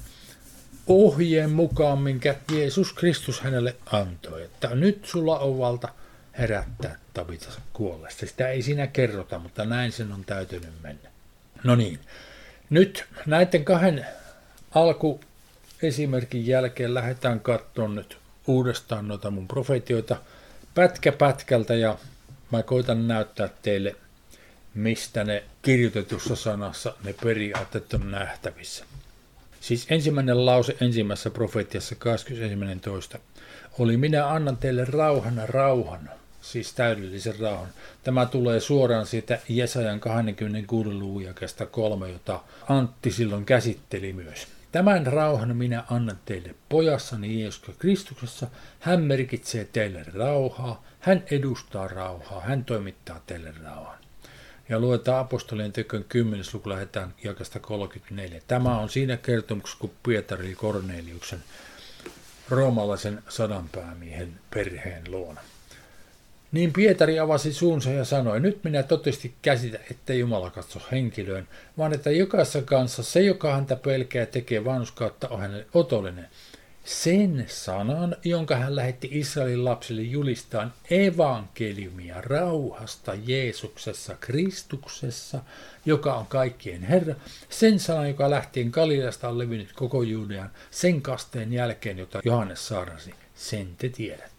ohjeen 0.88 1.52
mukaan, 1.52 2.00
minkä 2.00 2.36
Jeesus 2.52 2.94
Kristus 2.94 3.42
hänelle 3.42 3.76
antoi. 3.86 4.44
Että 4.44 4.76
nyt 4.76 5.06
sulla 5.06 5.40
on 5.40 5.58
valta 5.58 5.90
herättää 6.38 7.00
Tabita 7.14 7.48
kuolleesta. 7.74 8.26
Sitä 8.26 8.50
ei 8.50 8.62
siinä 8.62 8.88
kerrota, 8.88 9.40
mutta 9.40 9.66
näin 9.66 9.92
sen 9.92 10.12
on 10.12 10.26
täytynyt 10.26 10.82
mennä. 10.84 11.10
No 11.64 11.76
niin, 11.76 12.00
nyt 12.70 13.06
näiden 13.26 13.66
kahden 13.66 14.06
alku 14.72 15.20
esimerkin 15.82 16.48
jälkeen 16.48 16.94
lähdetään 16.94 17.40
katsomaan 17.40 17.96
nyt 17.96 18.18
uudestaan 18.48 19.08
noita 19.08 19.32
mun 19.32 19.48
profetioita 19.48 20.16
pätkä 20.76 21.12
pätkältä 21.12 21.76
ja 21.76 21.98
mä 22.52 22.64
koitan 22.64 23.08
näyttää 23.08 23.50
teille, 23.62 23.96
mistä 24.74 25.24
ne 25.24 25.44
kirjoitetussa 25.62 26.36
sanassa 26.36 26.94
ne 27.04 27.14
periaatteet 27.24 27.94
on 27.94 28.12
nähtävissä. 28.12 28.86
Siis 29.62 29.88
ensimmäinen 29.90 30.46
lause 30.46 30.78
ensimmäisessä 30.82 31.30
profetiassa 31.30 31.96
21.2. 33.16 33.20
Oli 33.80 33.98
minä 33.98 34.28
annan 34.30 34.58
teille 34.58 34.86
rauhana 34.86 35.46
rauhan, 35.46 36.10
siis 36.42 36.74
täydellisen 36.74 37.40
rauhan. 37.40 37.70
Tämä 38.04 38.26
tulee 38.26 38.60
suoraan 38.60 39.06
siitä 39.06 39.40
Jesajan 39.50 40.00
26. 40.00 40.90
luvun 40.90 41.24
kolme, 41.72 42.10
jota 42.10 42.40
Antti 42.70 43.12
silloin 43.12 43.46
käsitteli 43.46 44.14
myös. 44.14 44.48
Tämän 44.78 45.08
rauhan 45.08 45.58
minä 45.58 45.84
annan 45.90 46.20
teille 46.26 46.56
pojassani 46.70 47.42
Jeesus 47.42 47.76
Kristuksessa. 47.80 48.48
Hän 48.80 49.02
merkitsee 49.02 49.66
teille 49.66 50.06
rauhaa, 50.14 50.84
hän 51.00 51.24
edustaa 51.32 51.88
rauhaa, 51.88 52.42
hän 52.42 52.66
toimittaa 52.66 53.22
teille 53.28 53.54
rauhan. 53.64 53.98
Ja 54.70 54.80
luetaan 54.80 55.20
apostolien 55.20 55.72
tekön 55.72 56.04
10. 56.04 56.46
luku 56.54 56.70
lähdetään 56.70 57.14
jakasta 57.24 57.60
34. 57.60 58.42
Tämä 58.48 58.80
on 58.80 58.90
siinä 58.90 59.18
kertomuksessa, 59.18 59.80
kun 59.80 59.92
Pietari 60.04 60.56
Korneliuksen 60.56 61.44
roomalaisen 62.50 63.24
sadanpäämiehen 63.30 64.40
perheen 64.54 65.12
luona. 65.12 65.42
Niin 66.52 66.74
Pietari 66.74 67.20
avasi 67.20 67.54
suunsa 67.54 67.90
ja 67.90 68.06
sanoi, 68.06 68.40
nyt 68.40 68.64
minä 68.64 68.84
totisesti 68.84 69.34
käsitä, 69.42 69.80
että 69.92 70.14
Jumala 70.14 70.50
katso 70.50 70.80
henkilöön, 70.92 71.48
vaan 71.78 71.94
että 71.94 72.12
jokaisessa 72.12 72.62
kanssa 72.62 73.04
se, 73.04 73.22
joka 73.22 73.54
häntä 73.54 73.76
pelkää 73.76 74.26
tekee 74.26 74.66
vanhuskautta, 74.66 75.28
on 75.28 75.40
hänelle 75.40 75.66
otollinen. 75.74 76.28
Sen 76.86 77.46
sanan, 77.48 78.16
jonka 78.24 78.56
hän 78.56 78.76
lähetti 78.76 79.10
Israelin 79.12 79.66
lapsille 79.66 80.02
julistaan 80.02 80.74
evankeliumia 80.92 82.22
rauhasta 82.22 83.14
Jeesuksessa 83.26 84.16
Kristuksessa, 84.20 85.40
joka 85.86 86.16
on 86.16 86.26
kaikkien 86.26 86.84
Herra, 86.84 87.16
sen 87.50 87.80
sanan, 87.80 88.08
joka 88.08 88.30
lähtien 88.30 88.70
Galileasta 88.70 89.30
on 89.30 89.38
levinnyt 89.38 89.74
koko 89.74 90.04
Juudean, 90.04 90.52
sen 90.72 91.02
kasteen 91.02 91.54
jälkeen, 91.54 91.98
jota 91.98 92.22
Johannes 92.26 92.68
saarasi, 92.68 93.14
sen 93.36 93.68
te 93.78 93.90
tiedät. 93.90 94.37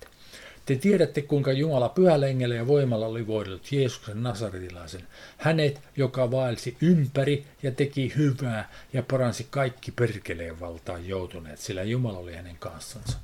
Te 0.68 0.76
tiedätte, 0.76 1.22
kuinka 1.22 1.52
Jumala 1.52 1.88
pyhällä 1.88 2.26
ja 2.56 2.66
voimalla 2.66 3.06
oli 3.06 3.26
voidellut 3.26 3.72
Jeesuksen 3.72 4.22
nasaretilaisen. 4.22 5.06
Hänet, 5.36 5.80
joka 5.96 6.30
vaelsi 6.30 6.76
ympäri 6.80 7.46
ja 7.62 7.72
teki 7.72 8.12
hyvää 8.16 8.70
ja 8.92 9.02
paransi 9.02 9.46
kaikki 9.50 9.92
perkeleen 9.92 10.60
valtaan 10.60 11.08
joutuneet, 11.08 11.58
sillä 11.58 11.82
Jumala 11.82 12.18
oli 12.18 12.34
hänen 12.34 12.56
kanssansa. 12.58 13.18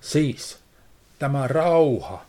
Siis 0.00 0.58
tämä 1.18 1.48
rauha 1.48 2.26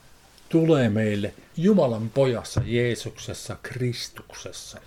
tulee 0.49 0.89
meille 0.89 1.33
Jumalan 1.57 2.09
pojassa 2.09 2.61
Jeesuksessa 2.65 3.57
Kristuksessa. 3.63 4.81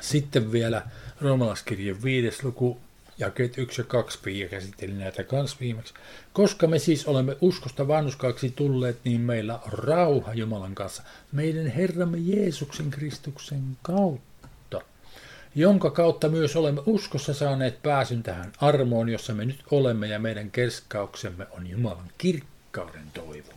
Sitten 0.00 0.52
vielä 0.52 0.82
Roomalaiskirjan 1.20 2.02
viides 2.02 2.44
luku 2.44 2.78
jakeet 3.18 3.58
1 3.58 3.80
ja 3.80 3.84
2 3.84 4.18
Pia 4.22 4.48
käsitteli 4.48 4.92
näitä 4.92 5.24
kans 5.24 5.60
viimeksi. 5.60 5.94
Koska 6.32 6.66
me 6.66 6.78
siis 6.78 7.06
olemme 7.06 7.36
uskosta 7.40 7.88
vannuskaaksi 7.88 8.50
tulleet, 8.56 8.98
niin 9.04 9.20
meillä 9.20 9.54
on 9.54 9.72
rauha 9.72 10.34
Jumalan 10.34 10.74
kanssa, 10.74 11.02
meidän 11.32 11.66
Herramme 11.66 12.18
Jeesuksen 12.18 12.90
Kristuksen 12.90 13.62
kautta, 13.82 14.80
jonka 15.54 15.90
kautta 15.90 16.28
myös 16.28 16.56
olemme 16.56 16.82
uskossa 16.86 17.34
saaneet 17.34 17.82
pääsyn 17.82 18.22
tähän 18.22 18.52
armoon, 18.60 19.08
jossa 19.08 19.34
me 19.34 19.44
nyt 19.44 19.60
olemme, 19.70 20.06
ja 20.06 20.18
meidän 20.18 20.50
kerskauksemme 20.50 21.46
on 21.50 21.70
Jumalan 21.70 22.10
kirkkauden 22.18 23.10
toivo. 23.14 23.52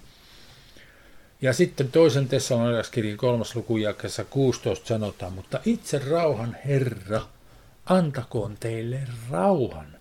Ja 1.41 1.53
sitten 1.53 1.91
toisen 1.91 2.27
Tessalonilaskirjan 2.27 3.17
kolmas 3.17 3.55
luku 3.55 3.75
16 4.29 4.87
sanotaan, 4.87 5.33
mutta 5.33 5.59
itse 5.65 5.99
rauhan 5.99 6.57
Herra– 6.65 7.21
antakoon 7.89 8.58
teille 8.60 9.00
rauhan 9.32 9.98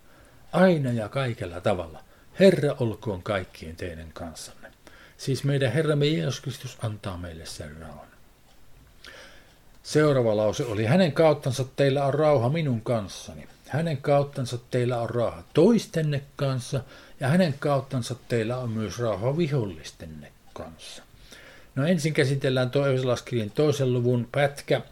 aina 0.52 0.92
ja 0.92 1.08
kaikella 1.08 1.60
tavalla. 1.60 2.00
Herra 2.40 2.76
olkoon 2.80 3.22
kaikkien 3.22 3.76
teidän 3.76 4.12
kanssanne. 4.12 4.72
Siis 5.16 5.44
meidän 5.44 5.72
Herramme 5.72 6.06
Jeesus 6.06 6.40
Kristus 6.40 6.78
antaa 6.82 7.16
meille 7.16 7.46
sen 7.46 7.76
rauhan. 7.80 8.06
Seuraava 9.82 10.36
lause 10.36 10.64
oli, 10.64 10.84
hänen 10.84 11.12
kauttansa 11.12 11.64
teillä 11.76 12.04
on 12.04 12.14
rauha 12.14 12.48
minun 12.48 12.80
kanssani. 12.80 13.48
Hänen 13.68 13.96
kauttansa 13.96 14.58
teillä 14.70 14.98
on 14.98 15.10
rauha 15.10 15.42
toistenne 15.54 16.22
kanssa 16.36 16.80
ja 17.20 17.28
hänen 17.28 17.54
kauttansa 17.58 18.14
teillä 18.28 18.58
on 18.58 18.70
myös 18.70 18.98
rauha 18.98 19.36
vihollistenne 19.36 20.32
kanssa. 20.52 21.02
No 21.74 21.86
ensin 21.86 22.14
käsitellään 22.14 22.70
toisen 22.70 23.50
toisen 23.50 23.92
luvun 23.92 24.28
pätkä 24.32 24.82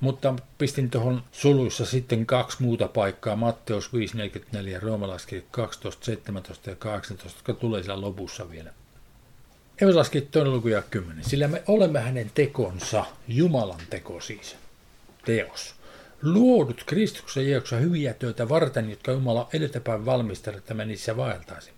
Mutta 0.00 0.34
pistin 0.58 0.90
tuohon 0.90 1.22
suluissa 1.32 1.86
sitten 1.86 2.26
kaksi 2.26 2.62
muuta 2.62 2.88
paikkaa, 2.88 3.36
Matteus 3.36 3.90
5.44, 3.92 4.80
Roomalaiskirja 4.82 5.44
12, 5.50 6.04
17 6.04 6.70
ja 6.70 6.76
18, 6.76 7.38
jotka 7.38 7.60
tulee 7.60 7.82
siellä 7.82 8.00
lopussa 8.00 8.50
vielä. 8.50 8.70
Evaslaskirja 9.80 10.28
toinen 10.30 10.52
luku 10.52 10.68
ja 10.68 10.82
10. 10.82 11.24
Sillä 11.24 11.48
me 11.48 11.62
olemme 11.66 12.00
hänen 12.00 12.30
tekonsa, 12.34 13.04
Jumalan 13.28 13.80
teko 13.90 14.20
siis, 14.20 14.56
teos. 15.24 15.74
Luodut 16.22 16.84
Kristuksen 16.86 17.50
Jeesuksessa 17.50 17.76
hyviä 17.76 18.14
töitä 18.14 18.48
varten, 18.48 18.90
jotka 18.90 19.12
Jumala 19.12 19.48
edeltäpäin 19.52 20.06
valmistellut, 20.06 20.58
että 20.58 20.74
me 20.74 20.84
niissä 20.84 21.16
vaeltaisimme. 21.16 21.73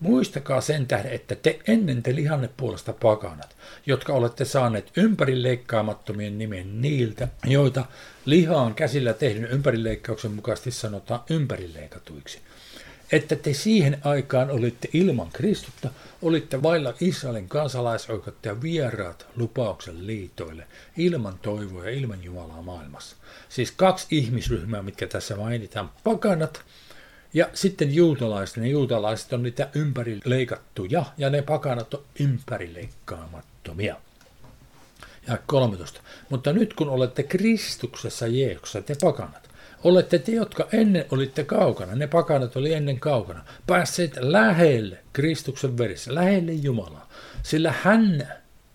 Muistakaa 0.00 0.60
sen 0.60 0.86
tähden, 0.86 1.12
että 1.12 1.34
te 1.34 1.58
ennen 1.68 2.02
te 2.02 2.14
lihanne 2.14 2.50
puolesta 2.56 2.92
pakanat, 2.92 3.56
jotka 3.86 4.12
olette 4.12 4.44
saaneet 4.44 4.92
ympärileikkaamattomien 4.96 6.38
nimen 6.38 6.82
niiltä, 6.82 7.28
joita 7.44 7.84
lihaan 8.24 8.74
käsillä 8.74 9.12
tehdyn 9.12 9.44
ympärileikkauksen 9.50 10.32
mukaisesti 10.32 10.70
sanotaan 10.70 11.20
ympärileikatuiksi. 11.30 12.38
Että 13.12 13.36
te 13.36 13.52
siihen 13.52 13.98
aikaan 14.04 14.50
olitte 14.50 14.88
ilman 14.92 15.30
Kristutta, 15.32 15.90
olitte 16.22 16.62
vailla 16.62 16.94
Israelin 17.00 17.48
kansalaisoikeutta 17.48 18.48
ja 18.48 18.62
vieraat 18.62 19.26
lupauksen 19.36 20.06
liitoille, 20.06 20.66
ilman 20.96 21.38
toivoa 21.42 21.84
ja 21.84 21.90
ilman 21.90 22.24
Jumalaa 22.24 22.62
maailmassa. 22.62 23.16
Siis 23.48 23.72
kaksi 23.72 24.06
ihmisryhmää, 24.10 24.82
mitkä 24.82 25.06
tässä 25.06 25.36
mainitaan, 25.36 25.90
pakanat 26.04 26.62
ja 27.34 27.48
sitten 27.54 27.94
juutalaiset, 27.94 28.56
ne 28.56 28.68
juutalaiset 28.68 29.32
on 29.32 29.42
niitä 29.42 29.68
ympärileikattuja 29.74 31.04
ja 31.18 31.30
ne 31.30 31.42
pakanat 31.42 31.94
on 31.94 32.04
ympärileikkaamattomia. 32.20 33.96
Ja 35.28 35.38
13. 35.46 36.00
Mutta 36.28 36.52
nyt 36.52 36.74
kun 36.74 36.88
olette 36.88 37.22
Kristuksessa 37.22 38.26
Jeesuksessa, 38.26 38.82
te 38.82 38.94
pakanat, 39.02 39.50
olette 39.84 40.18
te, 40.18 40.32
jotka 40.32 40.68
ennen 40.72 41.04
olitte 41.10 41.44
kaukana, 41.44 41.94
ne 41.94 42.06
pakanat 42.06 42.56
oli 42.56 42.74
ennen 42.74 43.00
kaukana, 43.00 43.44
päässeet 43.66 44.16
lähelle 44.20 44.98
Kristuksen 45.12 45.78
verissä, 45.78 46.14
lähelle 46.14 46.52
Jumalaa. 46.52 47.08
Sillä 47.42 47.74
hän, 47.82 48.28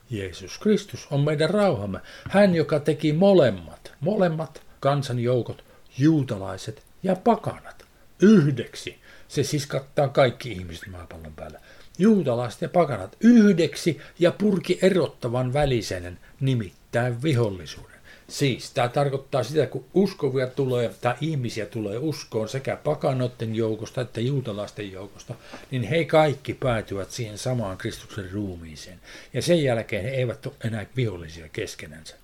Jeesus 0.10 0.58
Kristus, 0.58 1.08
on 1.12 1.20
meidän 1.20 1.50
rauhamme. 1.50 2.00
Hän, 2.30 2.56
joka 2.56 2.80
teki 2.80 3.14
molemmat, 3.14 3.94
molemmat 4.00 4.62
kansanjoukot, 4.80 5.64
juutalaiset 5.98 6.84
ja 7.04 7.16
pakanat 7.16 7.85
yhdeksi. 8.22 9.00
Se 9.28 9.44
siis 9.44 9.68
kattaa 9.68 10.08
kaikki 10.08 10.52
ihmiset 10.52 10.88
maapallon 10.88 11.34
päällä. 11.34 11.60
Juutalaiset 11.98 12.62
ja 12.62 12.70
pakanat 12.70 13.18
yhdeksi 13.20 14.02
ja 14.20 14.32
purki 14.32 14.80
erottavan 14.82 15.54
välisenen, 15.54 16.20
nimittäin 16.40 17.24
vihollisuuden. 17.24 17.96
Siis 18.28 18.72
tämä 18.72 18.88
tarkoittaa 18.88 19.44
sitä, 19.44 19.68
kun 19.68 19.86
uskovia 19.94 20.48
tulee 20.48 20.92
tai 21.02 21.16
ihmisiä 21.22 21.66
tulee 21.66 21.98
uskoon 21.98 22.50
sekä 22.50 22.76
pakanoiden 22.76 23.56
joukosta 23.56 24.02
että 24.02 24.22
juutalaisten 24.22 24.92
joukosta, 24.92 25.36
niin 25.72 25.84
he 25.84 26.06
kaikki 26.06 26.54
päätyvät 26.54 27.12
siihen 27.12 27.38
samaan 27.38 27.78
Kristuksen 27.78 28.32
ruumiiseen. 28.32 29.00
Ja 29.34 29.42
sen 29.42 29.64
jälkeen 29.64 30.04
he 30.04 30.10
eivät 30.10 30.46
ole 30.46 30.56
enää 30.64 30.86
vihollisia 30.96 31.50
keskenänsä. 31.50 32.16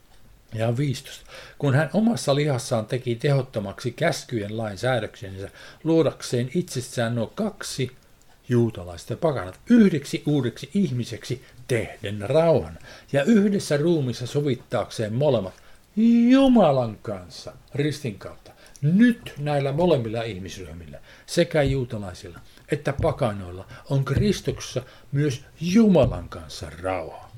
Ja 0.53 0.77
15. 0.77 1.25
Kun 1.58 1.74
hän 1.74 1.89
omassa 1.93 2.36
lihassaan 2.36 2.86
teki 2.86 3.15
tehottomaksi 3.15 3.91
käskyjen 3.91 4.58
lain 4.58 4.77
säädöksensä 4.77 5.50
luodakseen 5.84 6.50
itsessään 6.55 7.15
nuo 7.15 7.27
kaksi 7.27 7.91
juutalaista 8.50 9.15
pakanat 9.15 9.60
yhdeksi 9.70 10.24
uudeksi 10.25 10.70
ihmiseksi 10.74 11.46
tehden 11.67 12.29
rauhan 12.29 12.79
ja 13.13 13.24
yhdessä 13.24 13.77
ruumissa 13.77 14.27
sovittaakseen 14.27 15.13
molemmat 15.13 15.53
Jumalan 16.29 16.98
kanssa 17.01 17.53
ristin 17.75 18.20
kautta. 18.20 18.51
Nyt 18.81 19.34
näillä 19.38 19.72
molemmilla 19.72 20.24
ihmisryhmillä, 20.24 21.00
sekä 21.25 21.63
juutalaisilla 21.63 22.39
että 22.72 22.93
pakanoilla, 23.01 23.67
on 23.89 24.05
Kristuksessa 24.05 24.81
myös 25.12 25.45
Jumalan 25.62 26.30
kanssa 26.30 26.71
rauha. 26.82 27.31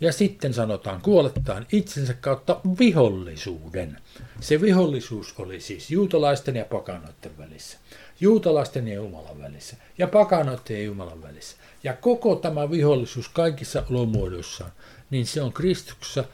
Ja 0.00 0.12
sitten 0.12 0.54
sanotaan 0.54 1.00
kuolettaan 1.00 1.66
itsensä 1.72 2.14
kautta 2.14 2.60
vihollisuuden. 2.78 4.00
Se 4.40 4.60
vihollisuus 4.60 5.34
oli 5.38 5.60
siis 5.60 5.90
juutalaisten 5.90 6.56
ja 6.56 6.64
pakanoiden 6.64 7.38
välissä. 7.38 7.78
Juutalaisten 8.20 8.88
ja 8.88 8.94
Jumalan 8.94 9.40
välissä. 9.40 9.76
Ja 9.98 10.06
pakanoiden 10.06 10.76
ja 10.76 10.82
Jumalan 10.82 11.22
välissä. 11.22 11.56
Ja 11.84 11.92
koko 11.92 12.36
tämä 12.36 12.70
vihollisuus 12.70 13.28
kaikissa 13.28 13.84
olomuodoissaan, 13.90 14.72
niin 15.10 15.26
se 15.26 15.42
on 15.42 15.52
Kristuksessa 15.52 16.24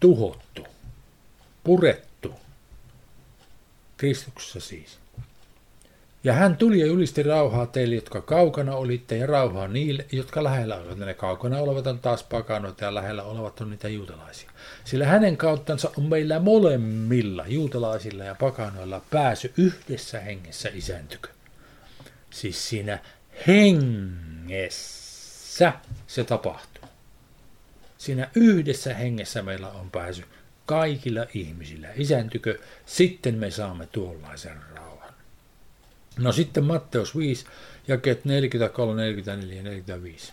tuhottu, 0.00 0.66
purettu. 1.64 2.34
Kristuksessa 3.96 4.60
siis. 4.60 5.01
Ja 6.24 6.32
hän 6.32 6.56
tuli 6.56 6.80
ja 6.80 6.86
julisti 6.86 7.22
rauhaa 7.22 7.66
teille, 7.66 7.94
jotka 7.94 8.20
kaukana 8.20 8.76
olitte, 8.76 9.16
ja 9.16 9.26
rauhaa 9.26 9.68
niille, 9.68 10.06
jotka 10.12 10.44
lähellä 10.44 10.76
olivat. 10.76 10.98
Ne 10.98 11.14
kaukana 11.14 11.58
olevat 11.58 11.86
on 11.86 11.98
taas 11.98 12.22
pakanoita, 12.22 12.84
ja 12.84 12.94
lähellä 12.94 13.22
olevat 13.22 13.60
on 13.60 13.70
niitä 13.70 13.88
juutalaisia. 13.88 14.50
Sillä 14.84 15.06
hänen 15.06 15.36
kauttansa 15.36 15.90
on 15.98 16.04
meillä 16.04 16.38
molemmilla, 16.38 17.44
juutalaisilla 17.46 18.24
ja 18.24 18.34
pakanoilla, 18.34 19.02
pääsy 19.10 19.52
yhdessä 19.56 20.20
hengessä 20.20 20.70
isääntykö. 20.74 21.28
Siis 22.30 22.68
siinä 22.68 22.98
hengessä 23.46 24.92
se 26.06 26.24
tapahtuu. 26.24 26.88
Siinä 27.98 28.28
yhdessä 28.34 28.94
hengessä 28.94 29.42
meillä 29.42 29.68
on 29.68 29.90
pääsy 29.90 30.24
kaikilla 30.66 31.26
ihmisillä. 31.34 31.88
Isääntykö, 31.96 32.58
sitten 32.86 33.34
me 33.34 33.50
saamme 33.50 33.88
tuollaisen 33.92 34.56
No 36.18 36.32
sitten 36.32 36.64
Matteus 36.64 37.16
5, 37.16 37.46
jakeet 37.88 38.24
43, 38.24 39.02
44 39.02 39.56
ja 39.56 39.62
45. 39.62 40.32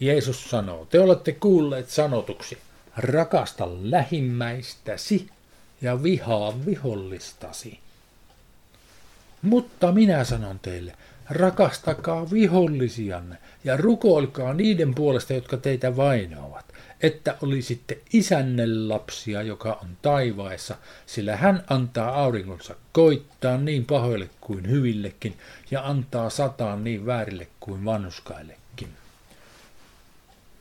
Jeesus 0.00 0.50
sanoo, 0.50 0.86
te 0.90 1.00
olette 1.00 1.32
kuulleet 1.32 1.88
sanotuksi, 1.90 2.58
rakasta 2.96 3.68
lähimmäistäsi 3.82 5.28
ja 5.82 6.02
vihaa 6.02 6.66
vihollistasi. 6.66 7.78
Mutta 9.42 9.92
minä 9.92 10.24
sanon 10.24 10.58
teille, 10.58 10.92
rakastakaa 11.30 12.30
vihollisianne 12.30 13.36
ja 13.64 13.76
rukoilkaa 13.76 14.54
niiden 14.54 14.94
puolesta, 14.94 15.32
jotka 15.32 15.56
teitä 15.56 15.96
vainoavat 15.96 16.69
että 17.02 17.36
olisitte 17.42 17.98
isänne 18.12 18.66
lapsia, 18.66 19.42
joka 19.42 19.78
on 19.82 19.88
taivaessa, 20.02 20.76
sillä 21.06 21.36
hän 21.36 21.64
antaa 21.70 22.22
auringonsa 22.22 22.74
koittaa 22.92 23.56
niin 23.56 23.84
pahoille 23.84 24.30
kuin 24.40 24.70
hyvillekin 24.70 25.38
ja 25.70 25.86
antaa 25.86 26.30
sataan 26.30 26.84
niin 26.84 27.06
väärille 27.06 27.46
kuin 27.60 27.84
vanhuskaillekin. 27.84 28.88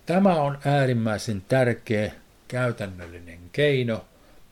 Tämä 0.06 0.36
on 0.36 0.58
äärimmäisen 0.66 1.42
tärkeä 1.48 2.12
käytännöllinen 2.48 3.40
keino, 3.52 4.06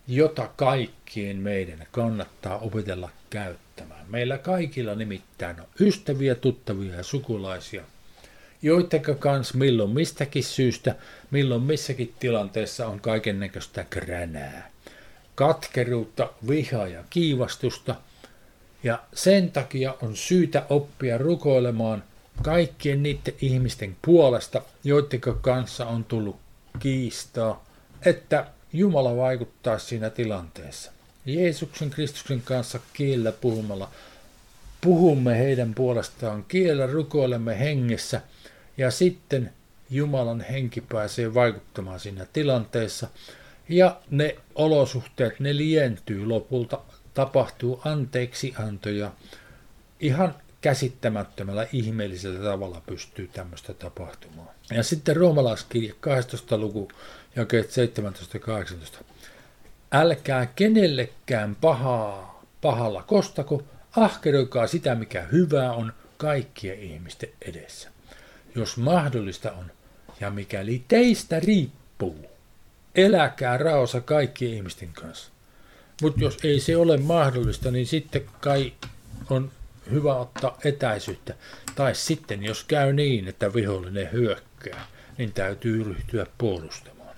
jota 0.07 0.49
kaikkien 0.55 1.37
meidän 1.37 1.87
kannattaa 1.91 2.57
opetella 2.57 3.09
käyttämään. 3.29 4.05
Meillä 4.09 4.37
kaikilla 4.37 4.95
nimittäin 4.95 5.61
on 5.61 5.67
ystäviä, 5.79 6.35
tuttavia 6.35 6.95
ja 6.95 7.03
sukulaisia– 7.03 7.83
joidenka 8.61 9.15
kanssa 9.15 9.57
milloin 9.57 9.89
mistäkin 9.89 10.43
syystä, 10.43 10.95
milloin 11.31 11.63
missäkin 11.63 12.13
tilanteessa 12.19 12.87
on 12.87 12.99
kaiken 12.99 13.39
näköistä 13.39 13.85
kränää. 13.89 14.71
Katkeruutta, 15.35 16.29
vihaa 16.49 16.87
ja 16.87 17.03
kiivastusta. 17.09 17.95
Ja 18.83 18.99
sen 19.13 19.51
takia 19.51 19.95
on 20.01 20.15
syytä 20.15 20.65
oppia 20.69 21.17
rukoilemaan 21.17 22.03
kaikkien 22.41 23.03
niiden 23.03 23.33
ihmisten 23.41 23.97
puolesta, 24.01 24.61
joiden 24.83 25.21
kanssa 25.41 25.85
on 25.85 26.03
tullut 26.03 26.37
kiistaa, 26.79 27.65
että 28.05 28.45
Jumala 28.73 29.17
vaikuttaa 29.17 29.79
siinä 29.79 30.09
tilanteessa. 30.09 30.91
Jeesuksen 31.25 31.89
Kristuksen 31.89 32.41
kanssa 32.41 32.79
kiellä 32.93 33.31
puhumalla 33.31 33.91
puhumme 34.81 35.39
heidän 35.39 35.73
puolestaan 35.73 36.45
kiellä, 36.47 36.87
rukoilemme 36.87 37.59
hengessä– 37.59 38.21
ja 38.77 38.91
sitten 38.91 39.53
Jumalan 39.89 40.41
henki 40.41 40.81
pääsee 40.81 41.33
vaikuttamaan 41.33 41.99
siinä 41.99 42.25
tilanteessa 42.33 43.07
ja 43.69 44.01
ne 44.09 44.35
olosuhteet, 44.55 45.39
ne 45.39 45.57
lientyy 45.57 46.25
lopulta, 46.25 46.79
tapahtuu 47.13 47.81
anteeksi 47.85 48.53
antoja. 48.59 49.11
Ihan 49.99 50.35
käsittämättömällä 50.61 51.67
ihmeellisellä 51.73 52.51
tavalla 52.51 52.81
pystyy 52.85 53.27
tämmöistä 53.27 53.73
tapahtumaan. 53.73 54.49
Ja 54.71 54.83
sitten 54.83 55.15
roomalaiskirja 55.15 55.93
12. 55.99 56.57
luku, 56.57 56.91
jakeet 57.35 57.71
17 57.71 58.37
ja 58.37 58.41
18. 58.41 58.99
Älkää 59.91 60.45
kenellekään 60.45 61.55
pahaa, 61.55 62.43
pahalla 62.61 63.03
kostako, 63.03 63.63
ahkeroikaa 63.95 64.67
sitä, 64.67 64.95
mikä 64.95 65.21
hyvää 65.21 65.71
on 65.73 65.93
kaikkien 66.17 66.79
ihmisten 66.79 67.29
edessä 67.41 67.96
jos 68.57 68.77
mahdollista 68.77 69.51
on, 69.51 69.71
ja 70.19 70.29
mikäli 70.29 70.83
teistä 70.87 71.39
riippuu, 71.39 72.25
eläkää 72.95 73.57
raossa 73.57 74.01
kaikkien 74.01 74.53
ihmisten 74.53 74.89
kanssa. 74.93 75.31
Mutta 76.01 76.21
jos 76.21 76.37
ei 76.43 76.59
se 76.59 76.77
ole 76.77 76.97
mahdollista, 76.97 77.71
niin 77.71 77.87
sitten 77.87 78.25
kai 78.41 78.73
on 79.29 79.51
hyvä 79.91 80.15
ottaa 80.15 80.57
etäisyyttä. 80.63 81.33
Tai 81.75 81.95
sitten, 81.95 82.43
jos 82.43 82.63
käy 82.63 82.93
niin, 82.93 83.27
että 83.27 83.53
vihollinen 83.53 84.11
hyökkää, 84.11 84.87
niin 85.17 85.33
täytyy 85.33 85.83
ryhtyä 85.83 86.25
puolustamaan. 86.37 87.15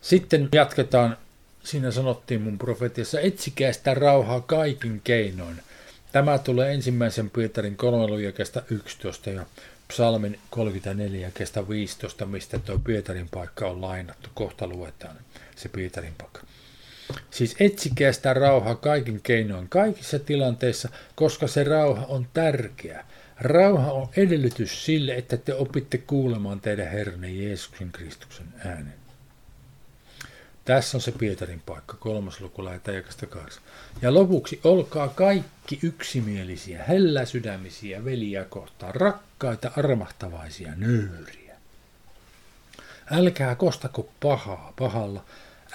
Sitten 0.00 0.48
jatketaan, 0.52 1.16
siinä 1.64 1.90
sanottiin 1.90 2.42
mun 2.42 2.58
profetiassa, 2.58 3.20
etsikää 3.20 3.72
sitä 3.72 3.94
rauhaa 3.94 4.40
kaikin 4.40 5.00
keinoin. 5.04 5.62
Tämä 6.12 6.38
tulee 6.38 6.74
ensimmäisen 6.74 7.30
Pietarin 7.30 7.76
3 7.76 8.06
11 8.70 9.30
ja 9.30 9.46
psalmin 9.88 10.38
34 10.50 11.30
kestä 11.30 11.68
15, 11.68 12.26
mistä 12.26 12.58
tuo 12.58 12.78
Pietarin 12.78 13.28
paikka 13.28 13.66
on 13.66 13.80
lainattu. 13.80 14.30
Kohta 14.34 14.66
luetaan 14.66 15.16
se 15.56 15.68
Pietarin 15.68 16.14
paikka. 16.18 16.40
Siis 17.30 17.56
etsikää 17.60 18.12
sitä 18.12 18.34
rauhaa 18.34 18.74
kaikin 18.74 19.20
keinoin, 19.22 19.68
kaikissa 19.68 20.18
tilanteissa, 20.18 20.88
koska 21.14 21.46
se 21.46 21.64
rauha 21.64 22.06
on 22.06 22.26
tärkeä. 22.34 23.04
Rauha 23.40 23.92
on 23.92 24.08
edellytys 24.16 24.84
sille, 24.84 25.14
että 25.14 25.36
te 25.36 25.54
opitte 25.54 25.98
kuulemaan 25.98 26.60
teidän 26.60 26.90
Herranne 26.90 27.30
Jeesuksen 27.30 27.92
Kristuksen 27.92 28.46
äänen. 28.58 29.03
Tässä 30.64 30.96
on 30.96 31.00
se 31.00 31.12
Pietarin 31.12 31.62
paikka, 31.66 31.96
kolmas 31.96 32.40
luku 32.40 32.64
lähetään 32.64 33.04
kahdeksan. 33.28 33.62
Ja 34.02 34.14
lopuksi 34.14 34.60
olkaa 34.64 35.08
kaikki 35.08 35.78
yksimielisiä, 35.82 36.84
helläsydämisiä 36.84 38.04
veliä 38.04 38.44
kohtaan, 38.44 38.94
rakkaita, 38.94 39.70
armahtavaisia, 39.76 40.72
nöyriä. 40.76 41.54
Älkää 43.10 43.54
kostako 43.54 44.08
pahaa 44.20 44.72
pahalla, 44.78 45.24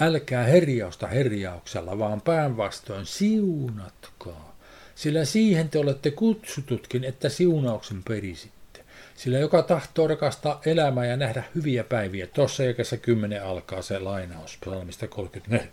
älkää 0.01 0.43
herjausta 0.43 1.07
herjauksella, 1.07 1.99
vaan 1.99 2.21
päänvastoin 2.21 3.05
siunatkaa, 3.05 4.55
sillä 4.95 5.25
siihen 5.25 5.69
te 5.69 5.79
olette 5.79 6.11
kutsututkin, 6.11 7.03
että 7.03 7.29
siunauksen 7.29 8.03
perisi 8.03 8.51
sillä 9.19 9.39
joka 9.39 9.61
tahtoo 9.61 10.07
rakastaa 10.07 10.61
elämää 10.65 11.05
ja 11.05 11.17
nähdä 11.17 11.43
hyviä 11.55 11.83
päiviä, 11.83 12.27
tuossa 12.27 12.63
jakessa 12.63 12.97
10 12.97 13.43
alkaa 13.43 13.81
se 13.81 13.99
lainaus 13.99 14.57
psalmista 14.61 15.07
34. 15.07 15.67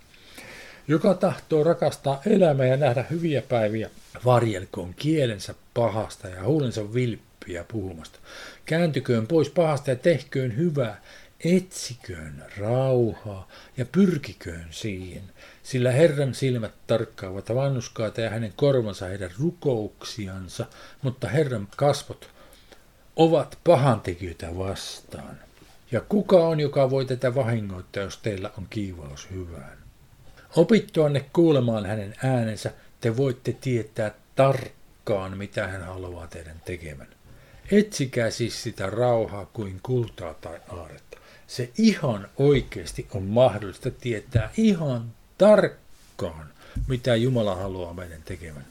Joka 0.88 1.14
tahtoo 1.14 1.64
rakastaa 1.64 2.20
elämää 2.26 2.66
ja 2.66 2.76
nähdä 2.76 3.04
hyviä 3.10 3.42
päiviä, 3.42 3.90
varjelkoon 4.24 4.94
kielensä 4.94 5.54
pahasta 5.74 6.28
ja 6.28 6.44
huulensa 6.44 6.94
vilppiä 6.94 7.64
puhumasta. 7.68 8.18
Kääntyköön 8.64 9.26
pois 9.26 9.50
pahasta 9.50 9.90
ja 9.90 9.96
tehköön 9.96 10.56
hyvää, 10.56 11.02
etsiköön 11.44 12.44
rauhaa 12.58 13.48
ja 13.76 13.86
pyrkiköön 13.86 14.66
siihen, 14.70 15.22
sillä 15.62 15.92
Herran 15.92 16.34
silmät 16.34 16.72
tarkkaavat 16.86 17.54
vannuskaita 17.54 18.20
ja 18.20 18.30
hänen 18.30 18.52
korvansa 18.56 19.06
heidän 19.06 19.30
rukouksiansa, 19.40 20.66
mutta 21.02 21.28
Herran 21.28 21.68
kasvot 21.76 22.35
ovat 23.16 23.58
pahantekijöitä 23.64 24.58
vastaan. 24.58 25.38
Ja 25.92 26.00
kuka 26.00 26.36
on, 26.36 26.60
joka 26.60 26.90
voi 26.90 27.04
tätä 27.04 27.34
vahingoittaa, 27.34 28.02
jos 28.02 28.18
teillä 28.18 28.50
on 28.58 28.66
kiivaus 28.70 29.30
hyvään? 29.30 29.78
Opittuanne 30.56 31.26
kuulemaan 31.32 31.86
hänen 31.86 32.14
äänensä, 32.24 32.72
te 33.00 33.16
voitte 33.16 33.52
tietää 33.52 34.14
tarkkaan, 34.34 35.38
mitä 35.38 35.68
hän 35.68 35.82
haluaa 35.82 36.26
teidän 36.26 36.60
tekemään. 36.64 37.08
Etsikää 37.70 38.30
siis 38.30 38.62
sitä 38.62 38.86
rauhaa 38.86 39.46
kuin 39.46 39.80
kultaa 39.82 40.34
tai 40.34 40.60
aaretta. 40.68 41.18
Se 41.46 41.70
ihan 41.78 42.28
oikeasti 42.36 43.06
on 43.14 43.22
mahdollista 43.22 43.90
tietää 43.90 44.50
ihan 44.56 45.12
tarkkaan, 45.38 46.46
mitä 46.88 47.16
Jumala 47.16 47.54
haluaa 47.54 47.94
meidän 47.94 48.22
tekemään. 48.22 48.66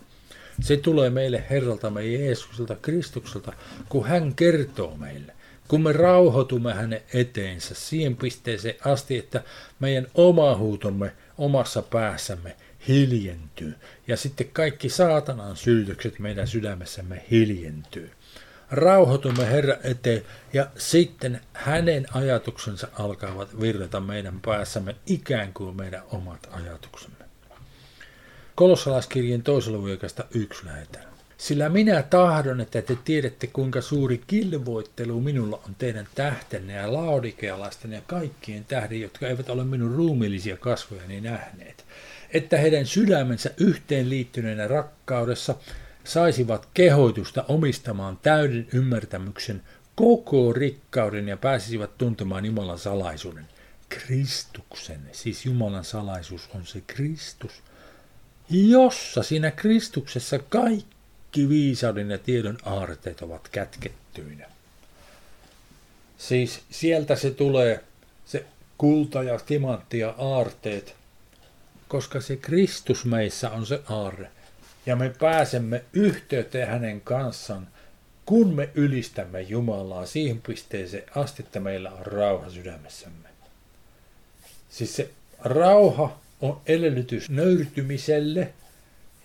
Se 0.61 0.77
tulee 0.77 1.09
meille 1.09 1.43
Herraltamme 1.49 2.05
Jeesukselta 2.05 2.75
Kristukselta, 2.75 3.53
kun 3.89 4.07
hän 4.07 4.35
kertoo 4.35 4.97
meille. 4.97 5.33
Kun 5.67 5.81
me 5.81 5.93
rauhoitumme 5.93 6.73
hänen 6.73 7.01
eteensä 7.13 7.75
siihen 7.75 8.15
pisteeseen 8.15 8.75
asti, 8.85 9.17
että 9.17 9.43
meidän 9.79 10.07
oma 10.13 10.57
huutomme 10.57 11.11
omassa 11.37 11.81
päässämme 11.81 12.55
hiljentyy. 12.87 13.75
Ja 14.07 14.17
sitten 14.17 14.49
kaikki 14.53 14.89
saatanan 14.89 15.55
syytökset 15.55 16.19
meidän 16.19 16.47
sydämessämme 16.47 17.25
hiljentyy. 17.31 18.11
Rauhoitumme 18.71 19.51
Herra 19.51 19.75
eteen 19.83 20.21
ja 20.53 20.67
sitten 20.77 21.41
hänen 21.53 22.05
ajatuksensa 22.13 22.87
alkavat 22.93 23.61
virrata 23.61 23.99
meidän 23.99 24.39
päässämme 24.41 24.95
ikään 25.05 25.53
kuin 25.53 25.75
meidän 25.75 26.03
omat 26.11 26.47
ajatuksemme. 26.51 27.14
Kolossalaiskirjeen 28.55 29.43
toisella 29.43 29.83
vyökästä 29.83 30.25
yksi 30.33 30.65
lähetään. 30.65 31.05
Sillä 31.37 31.69
minä 31.69 32.03
tahdon, 32.03 32.61
että 32.61 32.81
te 32.81 32.97
tiedätte, 33.05 33.47
kuinka 33.47 33.81
suuri 33.81 34.21
kilvoittelu 34.27 35.21
minulla 35.21 35.61
on 35.67 35.75
teidän 35.75 36.07
tähtenne 36.15 36.73
ja 36.73 36.93
laudikealaisten 36.93 37.91
ja 37.91 38.01
kaikkien 38.07 38.65
tähden, 38.65 39.01
jotka 39.01 39.27
eivät 39.27 39.49
ole 39.49 39.63
minun 39.63 39.95
ruumillisia 39.95 40.57
kasvojani 40.57 41.21
nähneet. 41.21 41.85
Että 42.33 42.57
heidän 42.57 42.85
sydämensä 42.85 43.51
yhteen 43.57 44.09
liittyneenä 44.09 44.67
rakkaudessa 44.67 45.55
saisivat 46.03 46.67
kehoitusta 46.73 47.45
omistamaan 47.47 48.19
täyden 48.21 48.67
ymmärtämyksen 48.73 49.61
koko 49.95 50.53
rikkauden 50.53 51.27
ja 51.27 51.37
pääsisivät 51.37 51.97
tuntemaan 51.97 52.45
Jumalan 52.45 52.79
salaisuuden. 52.79 53.47
Kristuksen, 53.89 54.99
siis 55.11 55.45
Jumalan 55.45 55.85
salaisuus 55.85 56.49
on 56.53 56.65
se 56.65 56.83
Kristus– 56.87 57.51
jossa 58.49 59.23
siinä 59.23 59.51
Kristuksessa 59.51 60.39
kaikki 60.39 61.49
viisauden 61.49 62.11
ja 62.11 62.17
tiedon 62.17 62.57
aarteet 62.65 63.21
ovat 63.21 63.47
kätkettyinä. 63.47 64.45
Siis 66.17 66.61
sieltä 66.69 67.15
se 67.15 67.31
tulee, 67.31 67.83
se 68.25 68.45
kulta 68.77 69.23
ja 69.23 69.39
timantti 69.39 69.99
ja 69.99 70.15
aarteet, 70.17 70.95
koska 71.87 72.21
se 72.21 72.35
Kristus 72.35 73.05
meissä 73.05 73.49
on 73.49 73.65
se 73.65 73.81
aarre. 73.89 74.31
Ja 74.85 74.95
me 74.95 75.13
pääsemme 75.19 75.83
yhteyteen 75.93 76.67
hänen 76.67 77.01
kanssaan, 77.01 77.67
kun 78.25 78.53
me 78.53 78.69
ylistämme 78.75 79.41
Jumalaa 79.41 80.05
siihen 80.05 80.41
pisteeseen 80.41 81.03
asti, 81.15 81.43
että 81.43 81.59
meillä 81.59 81.91
on 81.91 82.05
rauha 82.05 82.49
sydämessämme. 82.49 83.29
Siis 84.69 84.95
se 84.95 85.09
rauha 85.39 86.19
on 86.41 86.61
edellytys 86.65 87.29
nöyrtymiselle. 87.29 88.53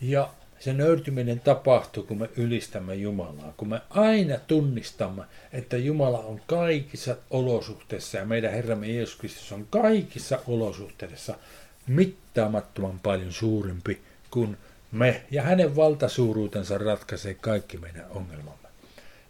Ja 0.01 0.31
se 0.61 0.73
nöyrtyminen 0.73 1.41
tapahtuu, 1.41 2.03
kun 2.03 2.19
me 2.19 2.31
ylistämme 2.37 2.95
Jumalaa, 2.95 3.55
kun 3.57 3.69
me 3.69 3.81
aina 3.91 4.39
tunnistamme, 4.47 5.23
että 5.53 5.77
Jumala 5.77 6.19
on 6.19 6.41
kaikissa 6.47 7.17
olosuhteissa 7.31 8.19
ja 8.19 8.25
meidän 8.25 8.53
Herramme 8.53 8.89
Jeesus 8.89 9.17
Kristus 9.17 9.53
on 9.53 9.67
kaikissa 9.71 10.39
olosuhteissa 10.47 11.35
mittaamattoman 11.87 13.01
paljon 13.01 13.33
suurempi 13.33 14.01
kuin 14.31 14.57
me, 14.93 15.23
ja 15.31 15.43
hänen 15.43 15.77
valtasuuruutensa 15.77 16.79
ratkaisee 16.79 17.35
kaikki 17.35 17.79
meidän 17.79 18.07
ongelmamme. 18.11 18.69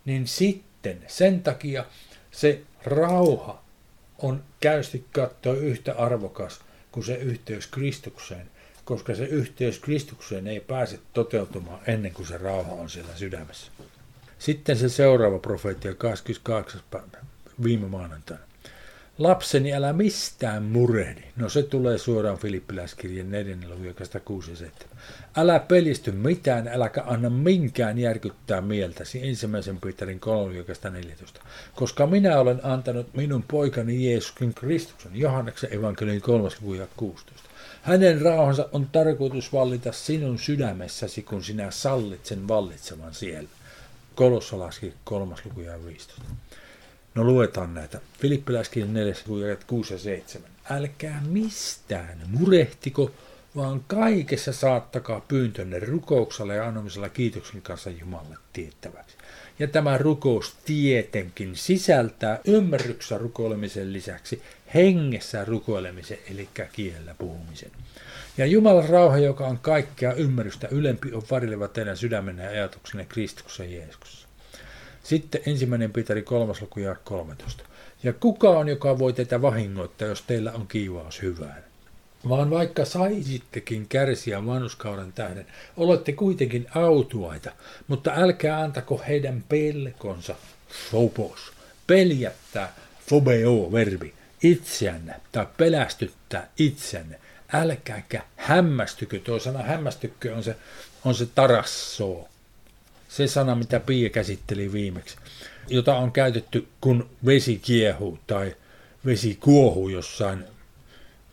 Niin 0.05 0.27
sitten 0.27 1.05
sen 1.07 1.43
takia 1.43 1.85
se 2.31 2.61
rauha 2.85 3.62
on 4.19 4.43
käysti 4.61 5.05
katsoa 5.12 5.55
yhtä 5.55 5.95
arvokas 5.95 6.61
kuin 6.92 7.05
se 7.05 7.14
yhteys 7.14 7.66
Kristukseen, 7.66 8.50
koska 8.85 9.14
se 9.14 9.24
yhteys 9.24 9.79
Kristukseen 9.79 10.46
ei 10.46 10.61
pääse 10.61 10.98
toteutumaan 11.12 11.81
ennen 11.87 12.12
kuin 12.12 12.26
se 12.26 12.38
rauha 12.38 12.72
on 12.72 12.90
siellä 12.90 13.16
sydämessä. 13.16 13.72
Sitten 14.38 14.76
se 14.76 14.88
seuraava 14.88 15.38
profeetia 15.38 15.94
28. 15.94 16.81
päivä 16.90 17.26
viime 17.62 17.88
maanantaina. 17.88 18.50
Lapseni, 19.18 19.73
älä 19.73 19.92
mistään 19.92 20.62
murehdi. 20.62 21.20
No 21.37 21.49
se 21.49 21.62
tulee 21.62 21.99
suoraan 21.99 22.38
Filippiläiskirjan 22.38 23.31
4. 23.31 23.57
luvun 23.68 23.94
6 24.25 24.51
ja 24.51 24.57
7. 24.57 24.96
Älä 25.37 25.59
pelisty 25.59 26.12
mitään, 26.12 26.68
äläkä 26.68 27.03
anna 27.07 27.31
minkään 27.31 27.99
järkyttää 27.99 28.61
mieltäsi. 28.61 29.29
Ensimmäisen 29.29 29.81
Pietarin 29.81 30.20
3. 30.20 30.55
14. 30.90 31.40
Koska 31.75 32.07
minä 32.07 32.40
olen 32.40 32.61
antanut 32.62 33.14
minun 33.14 33.44
poikani 33.49 34.11
Jeesuksen 34.11 34.55
Kristuksen, 34.55 35.16
Johanneksen 35.16 35.75
evankeliin 35.75 36.20
3. 36.20 36.49
luvun 36.61 36.88
16. 36.96 37.51
Hänen 37.83 38.23
rauhansa 38.23 38.68
on 38.73 38.87
tarkoitus 38.87 39.53
vallita 39.53 39.92
sinun 39.92 40.38
sydämessäsi, 40.38 41.23
kun 41.23 41.44
sinä 41.44 41.70
sallit 41.70 42.27
sen 42.27 42.49
vallitsevan 42.49 43.14
siellä. 43.14 43.49
Kolossalaski 44.14 44.94
3. 45.05 45.35
luku 45.44 45.61
ja 45.61 45.85
15. 45.85 46.23
No 47.14 47.25
luetaan 47.25 47.75
näitä. 47.75 48.01
Filippiläiskirjan 48.18 48.94
4, 48.94 49.14
6 49.66 49.94
ja 49.94 49.99
7. 49.99 50.51
Älkää 50.70 51.23
mistään 51.29 52.18
murehtiko, 52.27 53.11
vaan 53.57 53.85
kaikessa 53.87 54.53
saattakaa 54.53 55.20
pyyntönne 55.20 55.79
rukouksella 55.79 56.55
ja 56.55 56.66
anomisella 56.66 57.09
kiitoksen 57.09 57.62
kanssa 57.62 57.90
Jumalalle 57.90 58.37
tiettäväksi. 58.53 59.16
Ja 59.59 59.68
tämä 59.68 59.99
rukous 59.99 60.57
tietenkin 60.64 61.57
sisältää 61.57 62.40
ymmärryksessä 62.44 63.18
rukoilemisen 63.18 63.92
lisäksi 63.92 64.42
hengessä 64.75 65.44
rukoilemisen, 65.44 66.18
eli 66.31 66.49
kielellä 66.73 67.14
puhumisen. 67.18 67.70
Ja 68.38 68.46
Jumalan 68.46 68.88
rauha, 68.88 69.18
joka 69.18 69.46
on 69.46 69.59
kaikkea 69.59 70.12
ymmärrystä 70.12 70.68
ylempi, 70.70 71.12
on 71.12 71.23
varileva 71.31 71.68
teidän 71.68 71.96
sydämenne 71.96 72.44
ja 72.44 72.51
ajatuksenne 72.51 73.05
Kristuksen 73.05 73.73
Jeesuksessa. 73.73 74.30
Sitten 75.11 75.40
ensimmäinen 75.46 75.92
Pietari 75.92 76.23
3. 76.23 76.55
luku 76.61 76.81
ja 76.81 76.96
13. 77.05 77.64
Ja 78.03 78.12
kuka 78.12 78.51
on, 78.51 78.68
joka 78.68 78.99
voi 78.99 79.12
teitä 79.12 79.42
vahingoittaa, 79.42 80.09
jos 80.09 80.23
teillä 80.23 80.53
on 80.53 80.66
kiivaus 80.66 81.23
hyvään? 81.23 81.64
Vaan 82.29 82.51
vaikka 82.51 82.85
saisittekin 82.85 83.88
kärsiä 83.88 84.46
vanhuskauden 84.46 85.12
tähden, 85.12 85.46
olette 85.77 86.12
kuitenkin 86.12 86.66
autuaita, 86.75 87.53
mutta 87.88 88.12
älkää 88.16 88.61
antako 88.61 89.03
heidän 89.09 89.44
pelkonsa, 89.49 90.35
phobos, 90.90 91.53
peljättää, 91.87 92.75
phobeo-verbi, 93.09 94.14
itseänne 94.42 95.14
tai 95.33 95.46
pelästyttää 95.57 96.49
itseänne. 96.59 97.20
Älkääkä 97.53 98.23
hämmästykö, 98.37 99.18
tuo 99.18 99.38
sana 99.38 99.62
hämmästykö 99.62 100.35
on 100.37 100.42
se, 100.42 100.57
on 101.05 101.14
se 101.14 101.27
tarassoo. 101.35 102.30
Se 103.11 103.27
sana, 103.27 103.55
mitä 103.55 103.81
Pia 103.81 104.11
käsitteli 104.11 104.73
viimeksi, 104.73 105.16
jota 105.68 105.96
on 105.96 106.12
käytetty, 106.12 106.68
kun 106.81 107.11
vesi 107.27 107.59
kiehuu 107.59 108.18
tai 108.27 108.57
vesi 109.07 109.38
kuohuu 109.40 109.88
jossain 109.88 110.44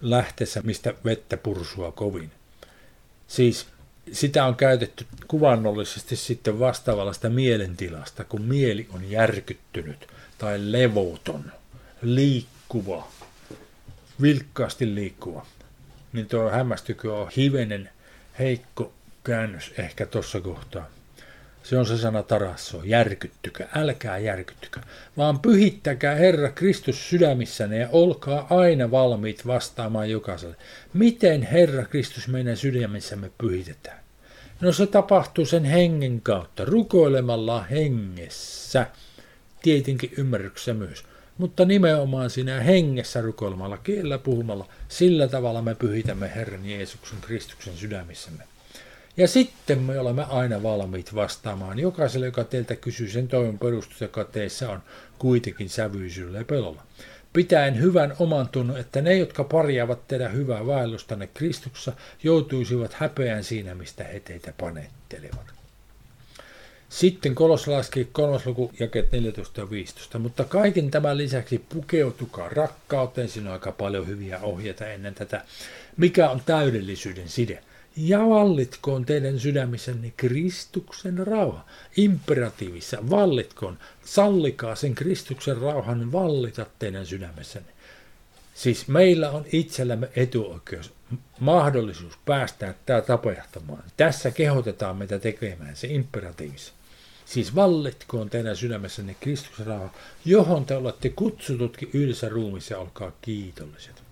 lähteessä, 0.01 0.61
mistä 0.61 0.93
vettä 1.05 1.37
pursua 1.37 1.91
kovin. 1.91 2.31
Siis 3.27 3.67
sitä 4.11 4.45
on 4.45 4.55
käytetty 4.55 5.05
kuvannollisesti 5.27 6.15
sitten 6.15 6.59
vastaavallasta 6.59 7.29
mielentilasta, 7.29 8.23
kun 8.23 8.41
mieli 8.41 8.87
on 8.93 9.11
järkyttynyt 9.11 10.07
tai 10.37 10.71
levoton, 10.71 11.51
liikkuva, 12.01 13.07
vilkkaasti 14.21 14.95
liikkuva. 14.95 15.45
Niin 16.13 16.27
tuo 16.27 16.49
hämmästykö 16.49 17.15
on 17.15 17.31
hivenen 17.37 17.89
heikko 18.39 18.93
käännös 19.23 19.73
ehkä 19.77 20.05
tuossa 20.05 20.41
kohtaa. 20.41 20.96
Se 21.69 21.77
on 21.77 21.85
se 21.85 21.97
sana 21.97 22.23
tarasso, 22.23 22.81
järkyttykö, 22.83 23.67
älkää 23.75 24.17
järkyttykö, 24.17 24.79
vaan 25.17 25.39
pyhittäkää 25.39 26.15
Herra 26.15 26.51
Kristus 26.51 27.09
sydämissänne 27.09 27.77
ja 27.77 27.89
olkaa 27.91 28.47
aina 28.49 28.91
valmiit 28.91 29.47
vastaamaan 29.47 30.09
jokaiselle. 30.09 30.55
Miten 30.93 31.43
Herra 31.43 31.85
Kristus 31.85 32.27
meidän 32.27 32.57
sydämissämme 32.57 33.31
pyhitetään? 33.37 33.99
No 34.61 34.71
se 34.71 34.87
tapahtuu 34.87 35.45
sen 35.45 35.65
hengen 35.65 36.21
kautta, 36.21 36.65
rukoilemalla 36.65 37.63
hengessä, 37.63 38.87
tietenkin 39.61 40.13
ymmärryksessä 40.17 40.73
myös, 40.73 41.03
mutta 41.37 41.65
nimenomaan 41.65 42.29
siinä 42.29 42.59
hengessä 42.59 43.21
rukoilemalla, 43.21 43.77
kielellä 43.77 44.17
puhumalla, 44.17 44.67
sillä 44.89 45.27
tavalla 45.27 45.61
me 45.61 45.75
pyhitämme 45.75 46.31
Herran 46.35 46.65
Jeesuksen 46.65 47.21
Kristuksen 47.21 47.77
sydämissämme. 47.77 48.43
Ja 49.17 49.27
sitten 49.27 49.79
me 49.79 49.99
olemme 49.99 50.23
aina 50.23 50.63
valmiit 50.63 51.15
vastaamaan 51.15 51.79
jokaiselle, 51.79 52.25
joka 52.25 52.43
teiltä 52.43 52.75
kysyy 52.75 53.09
sen 53.09 53.27
toivon 53.27 53.59
perustus, 53.59 54.01
joka 54.01 54.23
teissä 54.23 54.69
on 54.69 54.83
kuitenkin 55.19 55.69
sävyisyydellä 55.69 56.37
ja 56.37 56.45
pelolla. 56.45 56.83
Pitäen 57.33 57.79
hyvän 57.79 58.15
oman 58.19 58.49
tunnon, 58.49 58.77
että 58.77 59.01
ne, 59.01 59.17
jotka 59.17 59.43
parjaavat 59.43 60.07
tehdä 60.07 60.29
hyvää 60.29 60.65
vaellustanne 60.65 61.27
Kristuksessa, 61.27 61.93
joutuisivat 62.23 62.93
häpeään 62.93 63.43
siinä, 63.43 63.75
mistä 63.75 64.03
he 64.03 64.19
teitä 64.19 64.53
panettelevat. 64.57 65.57
Sitten 66.89 67.35
kolossalaiski 67.35 68.09
kolmas 68.11 68.45
luku, 68.45 68.71
jakeet 68.79 69.11
14 69.11 69.61
ja 69.61 69.69
15. 69.69 70.19
Mutta 70.19 70.43
kaiken 70.43 70.91
tämän 70.91 71.17
lisäksi 71.17 71.65
pukeutukaa 71.69 72.49
rakkauteen. 72.49 73.29
Siinä 73.29 73.49
on 73.49 73.53
aika 73.53 73.71
paljon 73.71 74.07
hyviä 74.07 74.39
ohjeita 74.39 74.87
ennen 74.87 75.15
tätä. 75.15 75.43
Mikä 75.97 76.29
on 76.29 76.41
täydellisyyden 76.45 77.29
side? 77.29 77.63
Ja 77.97 78.19
vallitkoon 78.19 79.05
teidän 79.05 79.39
sydämissänne 79.39 80.13
Kristuksen 80.17 81.27
rauha. 81.27 81.65
Imperatiivissa 81.97 82.97
vallitkoon, 83.09 83.77
sallikaa 84.05 84.75
sen 84.75 84.95
Kristuksen 84.95 85.57
rauhan 85.57 86.11
vallita 86.11 86.65
teidän 86.79 87.05
sydämessänne. 87.05 87.69
Siis 88.53 88.87
meillä 88.87 89.31
on 89.31 89.45
itsellämme 89.51 90.09
etuoikeus, 90.15 90.93
mahdollisuus 91.39 92.13
päästää 92.25 92.73
tämä 92.85 93.01
tapahtumaan. 93.01 93.83
Tässä 93.97 94.31
kehotetaan 94.31 94.95
meitä 94.95 95.19
tekemään 95.19 95.75
se 95.75 95.87
imperatiivissa. 95.87 96.73
Siis 97.25 97.55
vallitkoon 97.55 98.29
teidän 98.29 98.55
sydämessänne 98.55 99.15
Kristuksen 99.19 99.65
rauha, 99.65 99.93
johon 100.25 100.65
te 100.65 100.75
olette 100.75 101.09
kutsututkin 101.09 101.89
yhdessä 101.93 102.29
ruumissa 102.29 102.77
olkaa 102.77 103.11
kiitolliset. 103.21 104.06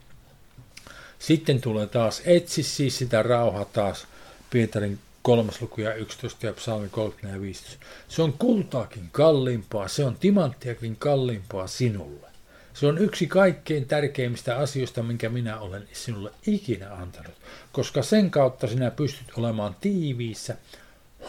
Sitten 1.26 1.62
tulee 1.62 1.88
taas, 1.88 2.22
etsi 2.26 2.64
siis 2.64 2.98
sitä 2.98 3.24
rauhaa 3.24 3.66
taas, 3.66 4.08
Pietarin 4.50 5.00
kolmas 5.22 5.62
luku 5.62 5.82
ja 5.82 5.94
11 5.94 6.46
ja 6.46 6.54
psalmi 6.54 6.90
30 6.90 7.38
ja 7.38 7.42
15. 7.42 7.86
Se 8.08 8.22
on 8.22 8.34
kultaakin 8.34 9.10
kalliimpaa, 9.12 9.88
se 9.88 10.06
on 10.06 10.16
timanttiakin 10.16 10.96
kalliimpaa 10.96 11.68
sinulle. 11.68 12.28
Se 12.74 12.88
on 12.88 12.98
yksi 12.98 13.28
kaikkein 13.28 13.86
tärkeimmistä 13.86 14.58
asioista, 14.58 15.04
minkä 15.04 15.30
minä 15.30 15.60
olen 15.60 15.88
sinulle 15.94 16.32
ikinä 16.48 16.94
antanut, 16.94 17.34
koska 17.72 18.02
sen 18.02 18.32
kautta 18.32 18.68
sinä 18.68 18.92
pystyt 18.92 19.28
olemaan 19.38 19.76
tiiviissä, 19.82 20.58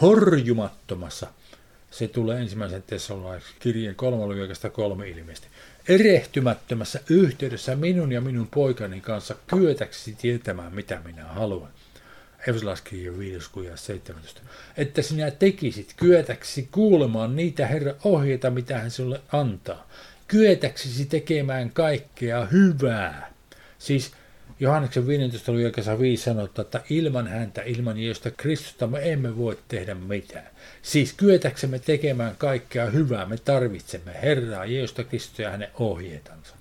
horjumattomassa. 0.01 1.27
Se 1.91 2.07
tulee 2.07 2.41
ensimmäisen 2.41 2.83
tessaloniksi 2.87 3.53
kirjeen 3.59 3.95
kolme 3.95 4.23
kolme 4.69 5.09
ilmeisesti 5.09 5.47
erehtymättömässä 5.89 6.99
yhteydessä 7.09 7.75
minun 7.75 8.11
ja 8.11 8.21
minun 8.21 8.47
poikani 8.47 9.01
kanssa 9.01 9.35
kyetäksi 9.47 10.15
tietämään, 10.21 10.75
mitä 10.75 11.01
minä 11.05 11.23
haluan. 11.23 11.69
Efesolaiskirja 12.47 13.17
5 13.17 13.49
17. 13.75 14.41
Että 14.77 15.01
sinä 15.01 15.31
tekisit 15.31 15.93
kyetäksi 15.97 16.69
kuulemaan 16.71 17.35
niitä 17.35 17.67
Herra 17.67 17.93
ohjeita, 18.03 18.49
mitä 18.49 18.79
hän 18.79 18.91
sinulle 18.91 19.21
antaa. 19.31 19.89
Kyetäksisi 20.27 21.05
tekemään 21.05 21.71
kaikkea 21.71 22.45
hyvää. 22.45 23.33
Siis 23.79 24.11
Johanneksen 24.59 25.07
15. 25.07 25.51
luvun 25.51 25.99
5 25.99 26.23
sanotaan, 26.23 26.65
että 26.65 26.81
ilman 26.89 27.27
häntä, 27.27 27.61
ilman 27.61 27.99
Jeesusta 27.99 28.31
Kristusta 28.31 28.87
me 28.87 29.11
emme 29.11 29.37
voi 29.37 29.57
tehdä 29.67 29.95
mitään. 29.95 30.47
Siis 30.81 31.13
kyetäksemme 31.13 31.79
tekemään 31.79 32.35
kaikkea 32.37 32.85
hyvää, 32.85 33.25
me 33.25 33.37
tarvitsemme 33.37 34.11
Herraa, 34.21 34.65
Jeesusta 34.65 35.03
Kristusta 35.03 35.41
ja 35.41 35.49
hänen 35.49 35.69
ohjeetansa. 35.79 36.55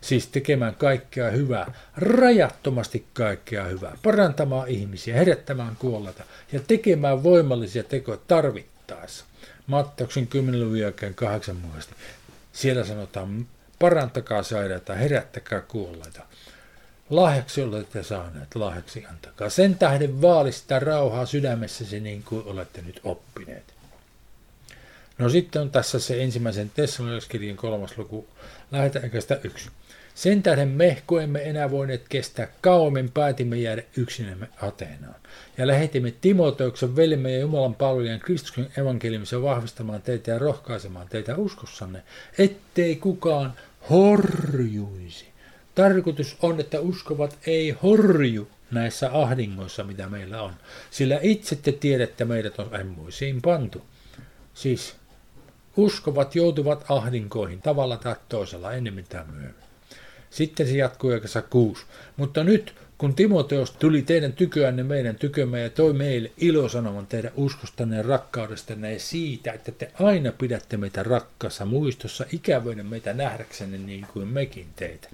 Siis 0.00 0.26
tekemään 0.26 0.74
kaikkea 0.74 1.30
hyvää, 1.30 1.72
rajattomasti 1.96 3.06
kaikkea 3.12 3.64
hyvää, 3.64 3.96
parantamaan 4.02 4.68
ihmisiä, 4.68 5.16
herättämään 5.16 5.76
kuolleita 5.76 6.24
ja 6.52 6.60
tekemään 6.60 7.22
voimallisia 7.22 7.82
tekoja 7.82 8.18
tarvittaessa. 8.28 9.24
Matteuksen 9.66 10.26
10 10.26 10.60
luvun 10.60 10.78
jälkeen 10.78 11.14
8 11.14 11.56
mukaisesti. 11.56 11.94
Siellä 12.52 12.84
sanotaan, 12.84 13.46
parantakaa 13.78 14.42
sairaita, 14.42 14.94
herättäkää 14.94 15.60
kuolleita. 15.60 16.22
Lahjaksi 17.10 17.62
olette 17.62 18.02
saaneet, 18.02 18.54
lahjaksi 18.54 19.06
antakaa. 19.06 19.50
Sen 19.50 19.78
tähden 19.78 20.22
vaali 20.22 20.52
sitä 20.52 20.78
rauhaa 20.78 21.26
sydämessäsi 21.26 22.00
niin 22.00 22.22
kuin 22.22 22.46
olette 22.46 22.82
nyt 22.82 23.00
oppineet. 23.04 23.74
No 25.18 25.28
sitten 25.28 25.62
on 25.62 25.70
tässä 25.70 25.98
se 25.98 26.22
ensimmäisen 26.22 26.70
Tessalonilaskirjan 26.74 27.56
kolmas 27.56 27.98
luku, 27.98 28.28
lähetään 28.72 29.10
sitä 29.20 29.40
yksi. 29.44 29.70
Sen 30.14 30.42
tähden 30.42 30.68
me, 30.68 31.02
kun 31.06 31.22
emme 31.22 31.42
enää 31.42 31.70
voineet 31.70 32.08
kestää 32.08 32.48
kauemmin, 32.60 33.10
päätimme 33.10 33.56
jäädä 33.56 33.82
yksinämme 33.96 34.48
Ateenaan. 34.62 35.20
Ja 35.58 35.66
lähetimme 35.66 36.14
Timoteuksen 36.20 36.96
velimme 36.96 37.32
ja 37.32 37.38
Jumalan 37.38 37.74
palvelijan 37.74 38.20
Kristuksen 38.20 38.70
evankeliumissa 38.76 39.42
vahvistamaan 39.42 40.02
teitä 40.02 40.30
ja 40.30 40.38
rohkaisemaan 40.38 41.08
teitä 41.08 41.36
uskossanne, 41.36 42.02
ettei 42.38 42.96
kukaan 42.96 43.54
horjuisi. 43.90 45.35
Tarkoitus 45.76 46.36
on, 46.42 46.60
että 46.60 46.80
uskovat 46.80 47.38
ei 47.46 47.70
horju 47.82 48.48
näissä 48.70 49.10
ahdingoissa, 49.12 49.84
mitä 49.84 50.08
meillä 50.08 50.42
on. 50.42 50.52
Sillä 50.90 51.18
itse 51.22 51.56
te 51.56 51.72
tiedätte, 51.72 52.24
meidät 52.24 52.58
on 52.58 52.80
emmuisiin 52.80 53.42
pantu. 53.42 53.82
Siis 54.54 54.96
uskovat 55.76 56.34
joutuvat 56.34 56.84
ahdinkoihin 56.88 57.62
tavalla 57.62 57.96
tai 57.96 58.16
toisella 58.28 58.72
ennemmin 58.72 59.04
tai 59.08 59.24
myöhemmin. 59.32 59.64
Sitten 60.30 60.66
se 60.66 60.76
jatkuu 60.76 61.10
jakassa 61.10 61.42
kuusi. 61.42 61.84
Mutta 62.16 62.44
nyt 62.44 62.74
kun 62.98 63.14
Timoteos 63.14 63.70
tuli 63.70 64.02
teidän 64.02 64.32
tyköänne 64.32 64.82
meidän 64.82 65.16
tykömme 65.16 65.60
ja 65.60 65.70
toi 65.70 65.92
meille 65.92 66.32
ilosanoman 66.36 67.06
teidän 67.06 67.32
uskostanne 67.36 67.96
ja 67.96 68.02
rakkaudestanne 68.02 68.92
ja 68.92 69.00
siitä, 69.00 69.52
että 69.52 69.72
te 69.72 69.90
aina 70.00 70.32
pidätte 70.32 70.76
meitä 70.76 71.02
rakkaassa 71.02 71.64
muistossa 71.64 72.26
ikävöinen 72.32 72.86
meitä 72.86 73.12
nähdäksenne 73.12 73.78
niin 73.78 74.06
kuin 74.12 74.28
mekin 74.28 74.66
teitä. 74.76 75.08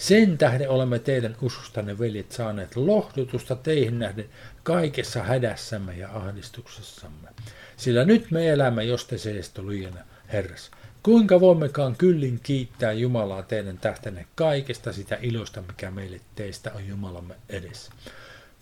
Sen 0.00 0.38
tähden 0.38 0.70
olemme 0.70 0.98
teidän 0.98 1.36
uskostanne 1.42 1.98
veljet 1.98 2.32
saaneet 2.32 2.76
lohdutusta 2.76 3.56
teihin 3.56 3.98
nähden 3.98 4.28
kaikessa 4.62 5.22
hädässämme 5.22 5.96
ja 5.96 6.08
ahdistuksessamme. 6.12 7.28
Sillä 7.76 8.04
nyt 8.04 8.30
me 8.30 8.50
elämme, 8.50 8.84
jos 8.84 9.04
te 9.04 9.18
seesto 9.18 9.62
lujana, 9.62 10.00
Herras. 10.32 10.70
Kuinka 11.02 11.40
voimmekaan 11.40 11.96
kyllin 11.96 12.40
kiittää 12.42 12.92
Jumalaa 12.92 13.42
teidän 13.42 13.78
tähtänne 13.78 14.26
kaikesta 14.34 14.92
sitä 14.92 15.18
ilosta, 15.22 15.62
mikä 15.62 15.90
meille 15.90 16.20
teistä 16.34 16.72
on 16.74 16.88
Jumalamme 16.88 17.34
edessä. 17.48 17.92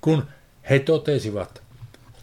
Kun 0.01 0.25
he 0.71 0.79
totesivat, 0.79 1.63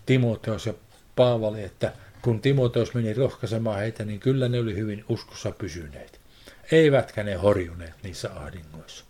Timoteos 0.05 0.65
ja 0.65 0.73
Paavali, 1.15 1.63
että 1.63 1.93
kun 2.21 2.41
Timoteos 2.41 2.93
meni 2.93 3.13
rohkaisemaan 3.13 3.79
heitä, 3.79 4.05
niin 4.05 4.19
kyllä 4.19 4.49
ne 4.49 4.59
oli 4.59 4.75
hyvin 4.75 5.05
uskossa 5.09 5.51
pysyneet. 5.51 6.24
Eivätkä 6.71 7.23
ne 7.23 7.33
horjuneet 7.33 7.93
niissä 8.03 8.29
ahdingoissa. 8.35 9.05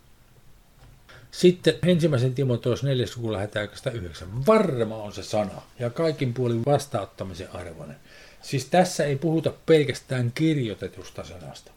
Sitten 1.32 1.74
ensimmäisen 1.84 2.34
Timoteos 2.34 2.84
4. 2.84 3.06
luku 3.15 3.34
lähdetään 3.34 3.70
9. 3.94 4.46
Varma 4.46 4.96
on 4.96 5.13
se 5.13 5.24
sana 5.24 5.62
ja 5.80 5.89
kaikin 5.89 6.34
puolin 6.34 6.65
vastauttamisen 6.65 7.56
arvoinen. 7.56 7.96
Siis 8.41 8.65
tässä 8.65 9.06
ei 9.06 9.15
puhuta 9.15 9.54
pelkästään 9.65 10.32
kirjoitetusta 10.36 11.24
sanasta, 11.24 11.72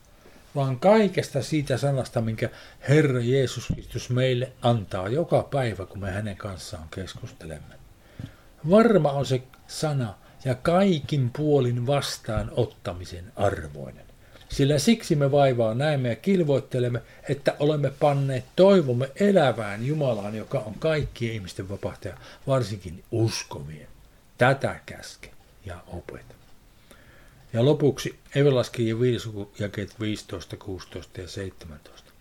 vaan 0.54 0.80
kaikesta 0.80 1.42
siitä 1.42 1.76
sanasta, 1.76 2.20
minkä 2.20 2.50
Herra 2.88 3.20
Jeesus 3.20 3.66
Kristus 3.74 4.10
meille 4.10 4.52
antaa 4.62 5.08
joka 5.08 5.42
päivä, 5.42 5.86
kun 5.86 6.00
me 6.00 6.10
hänen 6.10 6.36
kanssaan 6.36 6.88
keskustelemme. 6.90 7.74
Varma 8.70 9.12
on 9.12 9.26
se 9.26 9.42
sana 9.66 10.14
ja 10.44 10.54
kaikin 10.54 11.30
puolin 11.36 11.86
vastaan 11.86 12.52
ottamisen 12.56 13.32
arvoinen. 13.36 14.07
Sillä 14.48 14.78
siksi 14.78 15.14
me 15.14 15.30
vaivaa 15.30 15.74
näemme 15.74 16.08
ja 16.08 16.16
kilvoittelemme, 16.16 17.02
että 17.28 17.56
olemme 17.58 17.92
panneet 18.00 18.44
toivomme 18.56 19.10
elävään 19.20 19.86
Jumalaan, 19.86 20.34
joka 20.34 20.58
on 20.58 20.74
kaikkien 20.78 21.34
ihmisten 21.34 21.68
vapahtaja, 21.68 22.16
varsinkin 22.46 23.04
uskovien. 23.10 23.88
Tätä 24.38 24.80
käske 24.86 25.30
ja 25.66 25.80
opeta. 25.86 26.34
Ja 27.52 27.64
lopuksi 27.64 28.18
Evelaskirjan 28.34 29.00
5 29.00 29.30
jakeet 29.58 30.00
15, 30.00 30.56
16 30.56 31.20
ja 31.20 31.28
17. 31.28 32.12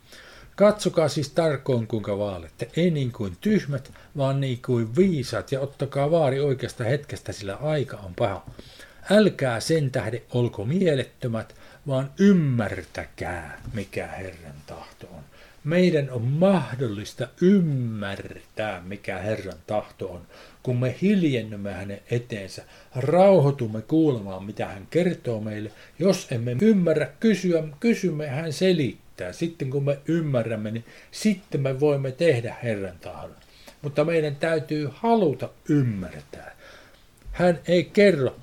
Katsokaa 0.56 1.08
siis 1.08 1.30
tarkoin 1.30 1.88
kuinka 1.88 2.18
vaalette, 2.18 2.70
ei 2.76 2.92
niin 2.92 3.12
kuin 3.12 3.38
tyhmät, 3.42 3.92
vaan 4.18 4.42
niin 4.42 4.62
kuin 4.66 4.96
viisat, 4.96 5.52
ja 5.52 5.60
ottakaa 5.60 6.12
vaari 6.12 6.40
oikeasta 6.40 6.84
hetkestä, 6.84 7.32
sillä 7.32 7.56
aika 7.56 7.98
on 7.98 8.16
paha. 8.16 8.46
Älkää 9.12 9.60
sen 9.60 9.92
tähden 9.92 10.22
olko 10.34 10.66
mielettömät, 10.66 11.56
vaan 11.88 12.12
ymmärtäkää, 12.20 13.62
mikä 13.74 14.08
Herran 14.08 14.56
tahto 14.66 15.08
on. 15.08 15.24
Meidän 15.64 16.10
on 16.10 16.22
mahdollista 16.22 17.28
ymmärtää, 17.42 18.82
mikä 18.86 19.18
Herran 19.18 19.58
tahto 19.68 20.08
on, 20.10 20.22
kun 20.64 20.78
me 20.78 20.96
hiljennymme 21.02 21.74
hänen 21.74 22.02
eteensä, 22.12 22.64
rauhoitumme 22.96 23.82
kuulemaan, 23.82 24.44
mitä 24.44 24.68
hän 24.68 24.88
kertoo 24.90 25.42
meille. 25.42 25.72
Jos 26.00 26.28
emme 26.32 26.56
ymmärrä 26.62 27.08
kysyä, 27.20 27.64
kysymme, 27.80 28.28
hän 28.28 28.54
selittää. 28.54 29.34
Sitten 29.34 29.70
kun 29.70 29.84
me 29.84 30.00
ymmärrämme, 30.08 30.72
niin 30.72 30.86
sitten 31.12 31.62
me 31.62 31.80
voimme 31.80 32.12
tehdä 32.12 32.56
Herran 32.64 33.00
tahdon. 33.02 33.36
Mutta 33.82 34.06
meidän 34.06 34.36
täytyy 34.36 34.90
haluta 34.94 35.50
ymmärtää. 35.70 36.56
Hän 37.32 37.60
ei 37.68 37.84
kerro 37.84 38.36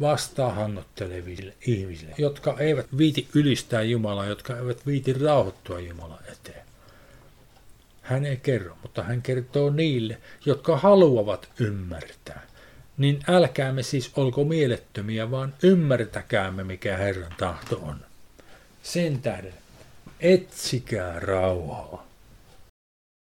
vastaahangotteleville 0.00 1.54
ihmisille, 1.66 2.14
jotka 2.18 2.56
eivät 2.58 2.86
viiti 2.98 3.28
ylistää 3.34 3.82
Jumalaa, 3.82 4.26
jotka 4.26 4.56
eivät 4.56 4.86
viiti 4.86 5.12
rauhoittua 5.12 5.80
Jumalan 5.80 6.24
eteen. 6.32 6.64
Hän 8.02 8.26
ei 8.26 8.36
kerro, 8.36 8.76
mutta 8.82 9.02
hän 9.02 9.22
kertoo 9.22 9.70
niille, 9.70 10.18
jotka 10.46 10.76
haluavat 10.76 11.48
ymmärtää. 11.60 12.46
Niin 12.98 13.20
älkäämme 13.28 13.82
siis 13.82 14.10
olko 14.16 14.44
mielettömiä, 14.44 15.30
vaan 15.30 15.54
ymmärtäkäämme, 15.62 16.64
mikä 16.64 16.96
Herran 16.96 17.34
tahto 17.38 17.76
on. 17.76 17.96
Sen 18.82 19.18
tähden 19.18 19.54
etsikää 20.20 21.20
rauhaa 21.20 22.13